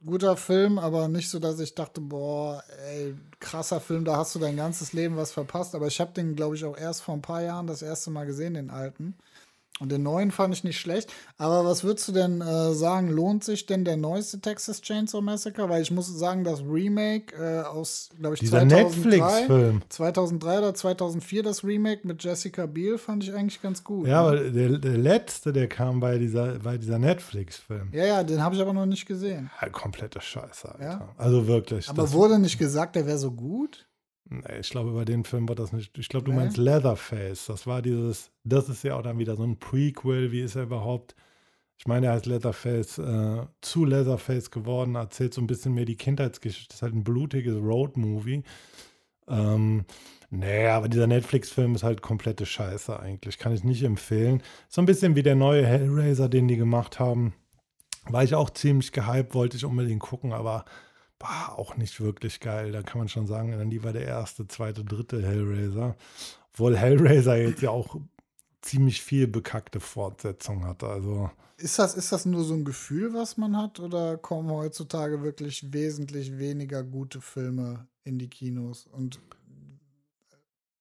[0.05, 4.39] guter Film, aber nicht so, dass ich dachte, boah, ey, krasser Film, da hast du
[4.39, 5.75] dein ganzes Leben was verpasst.
[5.75, 8.25] Aber ich habe den, glaube ich, auch erst vor ein paar Jahren das erste Mal
[8.25, 9.15] gesehen, den alten.
[9.81, 11.11] Und den neuen fand ich nicht schlecht.
[11.37, 15.67] Aber was würdest du denn äh, sagen, lohnt sich denn der neueste Texas Chainsaw Massacre?
[15.69, 19.81] Weil ich muss sagen, das Remake äh, aus, glaube ich, Dieser 2003, Netflix-Film.
[19.89, 24.07] 2003 oder 2004, das Remake mit Jessica Biel, fand ich eigentlich ganz gut.
[24.07, 27.89] Ja, aber der, der letzte, der kam bei dieser, bei dieser Netflix-Film.
[27.91, 29.49] ja, ja, den habe ich aber noch nicht gesehen.
[29.61, 30.83] Ja, komplette Scheiße, Alter.
[30.83, 31.09] Ja?
[31.17, 31.89] Also wirklich.
[31.89, 33.87] Aber wurde nicht gesagt, der wäre so gut?
[34.33, 35.97] Nee, ich glaube, über den Film war das nicht.
[35.97, 36.37] Ich glaube, du Nee?
[36.37, 37.47] meinst Leatherface.
[37.47, 40.31] Das war dieses, das ist ja auch dann wieder so ein Prequel.
[40.31, 41.15] Wie ist er überhaupt?
[41.77, 45.97] Ich meine, er heißt Leatherface, äh, zu Leatherface geworden, erzählt so ein bisschen mehr die
[45.97, 46.69] Kindheitsgeschichte.
[46.69, 48.43] Das ist halt ein blutiges Road-Movie.
[49.27, 49.85] Ähm,
[50.29, 53.37] nee, aber dieser Netflix-Film ist halt komplette Scheiße eigentlich.
[53.37, 54.41] Kann ich nicht empfehlen.
[54.69, 57.33] So ein bisschen wie der neue Hellraiser, den die gemacht haben.
[58.05, 60.65] War ich auch ziemlich gehypt, wollte ich unbedingt gucken, aber
[61.21, 62.71] war auch nicht wirklich geil.
[62.71, 65.95] Da kann man schon sagen, dann lieber der erste, zweite, dritte Hellraiser.
[66.53, 67.97] Obwohl Hellraiser jetzt ja auch
[68.61, 70.83] ziemlich viel bekackte Fortsetzung hat.
[70.83, 75.23] Also Ist das, ist das nur so ein Gefühl, was man hat, oder kommen heutzutage
[75.23, 79.19] wirklich wesentlich weniger gute Filme in die Kinos und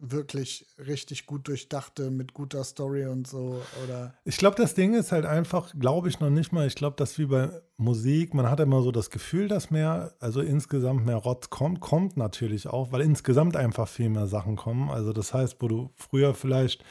[0.00, 3.60] wirklich richtig gut durchdachte mit guter Story und so?
[3.84, 6.96] Oder ich glaube, das Ding ist halt einfach, glaube ich noch nicht mal, ich glaube,
[6.96, 11.16] dass wie bei Musik, man hat immer so das Gefühl, dass mehr, also insgesamt mehr
[11.16, 14.90] Rotz kommt, kommt natürlich auch, weil insgesamt einfach viel mehr Sachen kommen.
[14.90, 16.82] Also das heißt, wo du früher vielleicht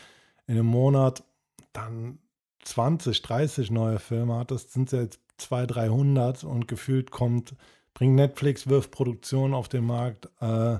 [0.48, 1.24] in einem Monat
[1.74, 2.20] dann
[2.64, 7.56] 20, 30 neue Filme hattest, sind ja jetzt 200, 300 und gefühlt kommt,
[7.94, 10.80] bringt Netflix, wirft Produktion auf den Markt, äh,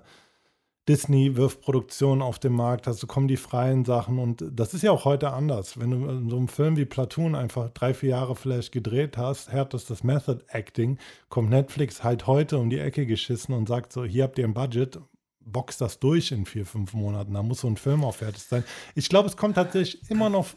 [0.90, 4.92] Disney wirft Produktion auf den Markt, also kommen die freien Sachen und das ist ja
[4.92, 5.80] auch heute anders.
[5.80, 9.52] Wenn du in so einem Film wie Platoon einfach drei, vier Jahre vielleicht gedreht hast,
[9.52, 10.98] härtest das Method Acting,
[11.30, 14.56] kommt Netflix halt heute um die Ecke geschissen und sagt so, hier habt ihr ein
[14.56, 15.00] Budget,
[15.42, 18.64] box das durch in vier, fünf Monaten, da muss so ein Film auch fertig sein.
[18.96, 20.48] Ich glaube, es kommt tatsächlich immer noch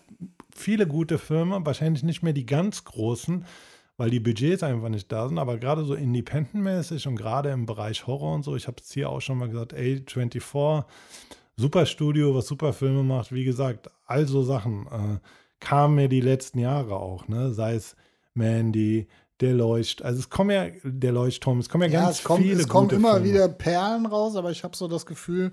[0.55, 3.45] viele gute Filme, wahrscheinlich nicht mehr die ganz großen,
[4.03, 8.05] weil die Budgets einfach nicht da sind, aber gerade so independent-mäßig und gerade im Bereich
[8.05, 10.83] Horror und so, ich habe es hier auch schon mal gesagt, A24,
[11.57, 15.19] super Studio, was super Filme macht, wie gesagt, all so Sachen äh,
[15.61, 17.53] kamen mir die letzten Jahre auch, ne?
[17.53, 17.95] sei es
[18.35, 19.07] Mandy,
[19.41, 22.43] der Leucht, also es kommen ja, der Leuchtturm, es kommen ja, ja, ganz es kommen,
[22.43, 23.29] viele es kommen immer Filme.
[23.29, 25.53] wieder Perlen raus, aber ich habe so das Gefühl,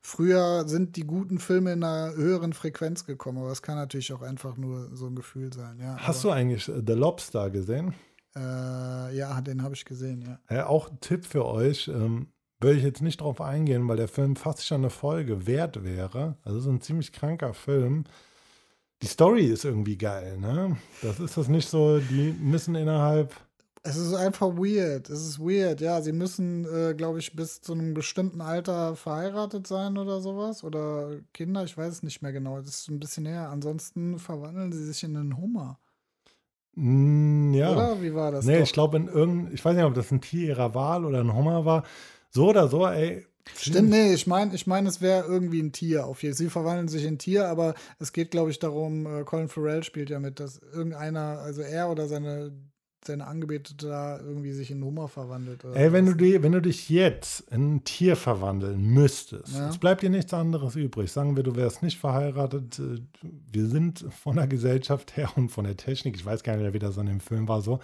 [0.00, 4.22] früher sind die guten Filme in einer höheren Frequenz gekommen, aber es kann natürlich auch
[4.22, 5.78] einfach nur so ein Gefühl sein.
[5.80, 7.94] Ja, Hast du eigentlich äh, The Lobster gesehen?
[8.36, 10.38] Äh, ja, den habe ich gesehen, ja.
[10.54, 11.88] Ja, auch ein Tipp für euch.
[11.88, 12.28] Ähm,
[12.60, 16.36] würde ich jetzt nicht drauf eingehen, weil der Film fast schon eine Folge wert wäre.
[16.42, 18.04] Also so ein ziemlich kranker Film.
[19.00, 20.76] Die Story ist irgendwie geil, ne?
[21.02, 23.32] Das ist das nicht so, die müssen innerhalb.
[23.82, 25.08] Es ist einfach weird.
[25.08, 26.00] Es ist weird, ja.
[26.02, 30.64] Sie müssen, äh, glaube ich, bis zu einem bestimmten Alter verheiratet sein oder sowas.
[30.64, 32.58] Oder Kinder, ich weiß es nicht mehr genau.
[32.58, 33.50] Das ist ein bisschen her.
[33.50, 35.78] Ansonsten verwandeln sie sich in einen Hummer.
[36.74, 37.72] Mm, ja.
[37.72, 38.02] Oder?
[38.02, 38.44] Wie war das?
[38.44, 38.64] nee, doch?
[38.64, 41.34] ich glaube, in irgendein, ich weiß nicht, ob das ein Tier ihrer Wahl oder ein
[41.34, 41.84] Hummer war.
[42.30, 43.26] So oder so, ey.
[43.56, 46.06] Stimmt, nee, ich meine, ich mein, es wäre irgendwie ein Tier.
[46.06, 49.48] Auf jeden Sie verwandeln sich in Tier, aber es geht, glaube ich, darum, äh, Colin
[49.48, 52.52] Farrell spielt ja mit, dass irgendeiner, also er oder seine,
[53.06, 55.64] seine Angebetete da irgendwie sich in Hummer verwandelt.
[55.64, 59.68] Oder Ey, wenn du, die, wenn du dich jetzt in ein Tier verwandeln müsstest, Ja.
[59.68, 61.10] es bleibt dir nichts anderes übrig.
[61.10, 62.78] Sagen wir, du wärst nicht verheiratet.
[62.78, 63.00] äh,
[63.52, 66.78] Wir sind von der Gesellschaft her und von der Technik, ich weiß gar nicht, wie
[66.78, 67.80] das an dem Film war, so.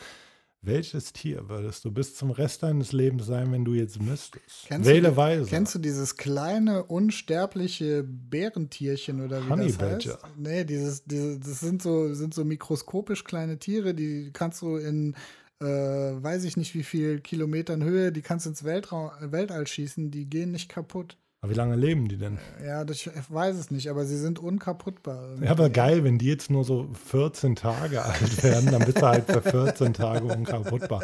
[0.66, 4.66] Welches Tier würdest du bis zum Rest deines Lebens sein, wenn du jetzt müsstest?
[4.66, 5.50] Kennst Wähle du, weise.
[5.50, 10.12] Kennst du dieses kleine, unsterbliche Bärentierchen oder wie Honey das Badger.
[10.22, 10.38] heißt?
[10.38, 15.14] Nee, dieses, diese, das sind so, sind so mikroskopisch kleine Tiere, die kannst du in,
[15.60, 20.10] äh, weiß ich nicht wie viel Kilometern Höhe, die kannst du ins Weltraum, Weltall schießen,
[20.10, 21.18] die gehen nicht kaputt.
[21.44, 22.38] Aber wie lange leben die denn?
[22.64, 25.36] Ja, das, ich weiß es nicht, aber sie sind unkaputtbar.
[25.42, 29.06] Ja, aber geil, wenn die jetzt nur so 14 Tage alt werden, dann bist du
[29.06, 31.02] halt für 14 Tage unkaputtbar.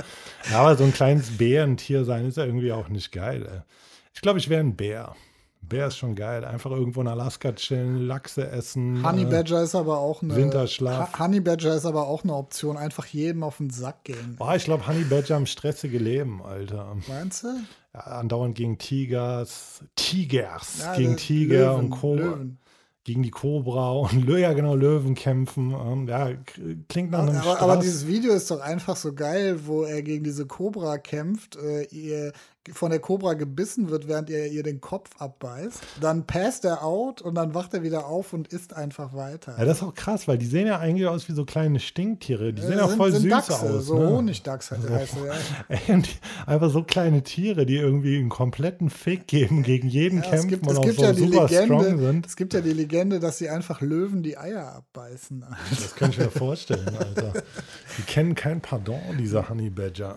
[0.51, 3.47] Ja, aber so ein kleines Bärentier sein ist ja irgendwie auch nicht geil.
[3.53, 3.61] Ey.
[4.15, 5.15] Ich glaube, ich wäre ein Bär.
[5.63, 6.45] Bär ist schon geil.
[6.45, 9.07] Einfach irgendwo in Alaska chillen, Lachse essen.
[9.07, 10.35] Honey äh, Badger ist aber auch eine.
[10.35, 11.19] Winterschlaf.
[11.19, 12.77] Honey Badger ist aber auch eine Option.
[12.77, 14.37] Einfach jedem auf den Sack gehen.
[14.39, 16.97] Boah, ich glaube, Honey Badger haben stressige Leben, Alter.
[17.09, 17.49] Meinst du?
[17.95, 22.19] Ja, andauernd gegen Tigers, Tigers, Ja, gegen Tiger Löwen, und.
[22.19, 22.59] Löwen.
[23.03, 25.73] Gegen die Cobra und ja genau, Löwen kämpfen.
[25.73, 26.33] Ähm, ja,
[26.89, 27.85] klingt nach einem Aber, aber Stress.
[27.85, 31.57] dieses Video ist doch einfach so geil, wo er gegen diese Cobra kämpft.
[31.57, 32.33] Äh, ihr
[32.73, 35.81] von der Cobra gebissen wird, während er ihr den Kopf abbeißt.
[36.01, 39.55] Dann passt er out und dann wacht er wieder auf und isst einfach weiter.
[39.59, 42.53] Ja, das ist auch krass, weil die sehen ja eigentlich aus wie so kleine Stinktiere.
[42.53, 43.87] Die sehen ja voll süß Dachse, aus.
[43.87, 44.11] So ne?
[44.11, 45.35] Honigdachs halt, heißt ja.
[45.69, 46.03] Ey,
[46.47, 50.49] einfach so kleine Tiere, die irgendwie einen kompletten Fick geben, gegen jeden Ja, es kämpfen
[50.49, 52.27] gibt, und es auch gibt so ja die super strong Legende, sind.
[52.27, 55.45] es gibt ja die Legende, dass sie einfach Löwen die Eier abbeißen.
[55.71, 57.33] Das kann ich mir vorstellen, Alter.
[57.97, 60.17] Die kennen kein Pardon, diese Honey Badger.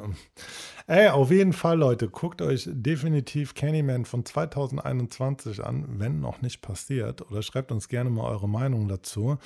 [0.88, 6.62] Ey, auf jeden Fall, Leute, guckt euch definitiv Candyman von 2021 an, wenn noch nicht
[6.62, 7.22] passiert.
[7.32, 9.38] Oder schreibt uns gerne mal eure Meinung dazu.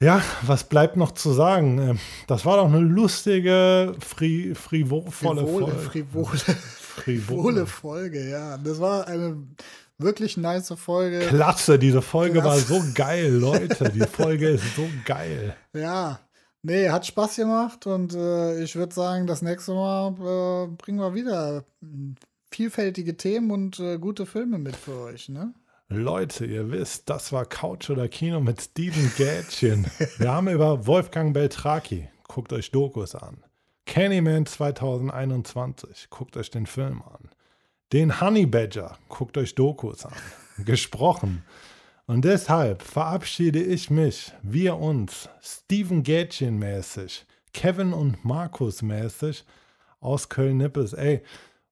[0.00, 1.78] Ja, was bleibt noch zu sagen?
[1.78, 1.98] Ähm,
[2.28, 5.40] Das war doch eine lustige, fri Frivole, Folge.
[5.46, 6.38] frivole, Frivole.
[6.78, 8.56] frivole Folge, ja.
[8.58, 9.36] Das war eine
[9.98, 11.18] wirklich nice Folge.
[11.26, 12.70] Klasse, diese Folge Klasse.
[12.70, 13.90] war so geil, Leute.
[13.90, 15.56] Die Folge ist so geil.
[15.74, 16.20] Ja,
[16.68, 21.14] nee, hat Spaß gemacht und äh, ich würde sagen, das nächste Mal äh, bringen wir
[21.14, 22.14] wieder mh,
[22.50, 25.54] vielfältige Themen und äh, gute Filme mit für euch, ne?
[25.90, 29.86] Leute, ihr wisst, das war Couch oder Kino mit Steven Gätchen.
[30.18, 33.42] Wir haben über Wolfgang Beltraki, guckt euch Dokus an.
[33.86, 37.30] Candyman 2021, guckt euch den Film an.
[37.94, 40.12] Den Honey Badger, guckt euch Dokus an.
[40.62, 41.42] Gesprochen.
[42.08, 49.44] Und deshalb verabschiede ich mich, wir uns, Steven Gätchen mäßig, Kevin und Markus mäßig
[50.00, 50.94] aus Köln-Nippes.
[50.94, 51.22] Ey,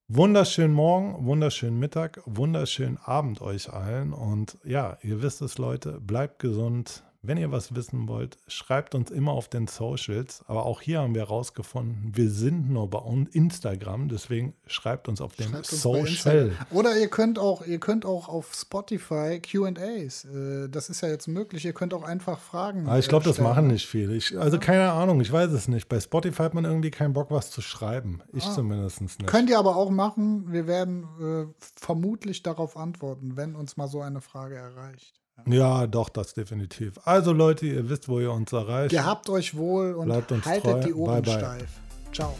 [0.09, 4.13] Wunderschönen Morgen, wunderschönen Mittag, wunderschönen Abend euch allen.
[4.13, 7.03] Und ja, ihr wisst es, Leute, bleibt gesund.
[7.27, 10.43] Wenn ihr was wissen wollt, schreibt uns immer auf den Socials.
[10.47, 12.99] Aber auch hier haben wir herausgefunden, wir sind nur bei
[13.33, 14.07] Instagram.
[14.07, 16.51] Deswegen schreibt uns auf dem Schreibt Social.
[16.71, 20.23] Oder ihr könnt auch, ihr könnt auch auf Spotify QAs.
[20.25, 21.65] Äh, das ist ja jetzt möglich.
[21.65, 22.83] Ihr könnt auch einfach Fragen.
[22.83, 24.15] Aber Ah, ich glaube, äh, das machen nicht viele.
[24.15, 25.89] Ich, also keine Ahnung, ich weiß es nicht.
[25.89, 28.21] Bei Spotify hat man irgendwie keinen Bock, was zu schreiben.
[28.33, 28.53] Ich Ah.
[28.53, 29.27] zumindest nicht.
[29.27, 30.51] Könnt ihr aber auch machen.
[30.53, 35.19] Wir werden äh, vermutlich darauf antworten, wenn uns mal so eine Frage erreicht.
[35.45, 36.93] Ja, doch, das definitiv.
[37.05, 38.91] Also Leute, ihr wisst, wo ihr uns erreicht.
[38.91, 40.79] Gehabt euch wohl und Bleibt uns haltet treu.
[40.81, 41.39] die Ohren Bye, bye.
[41.39, 41.69] steif.
[42.11, 42.35] Ciao.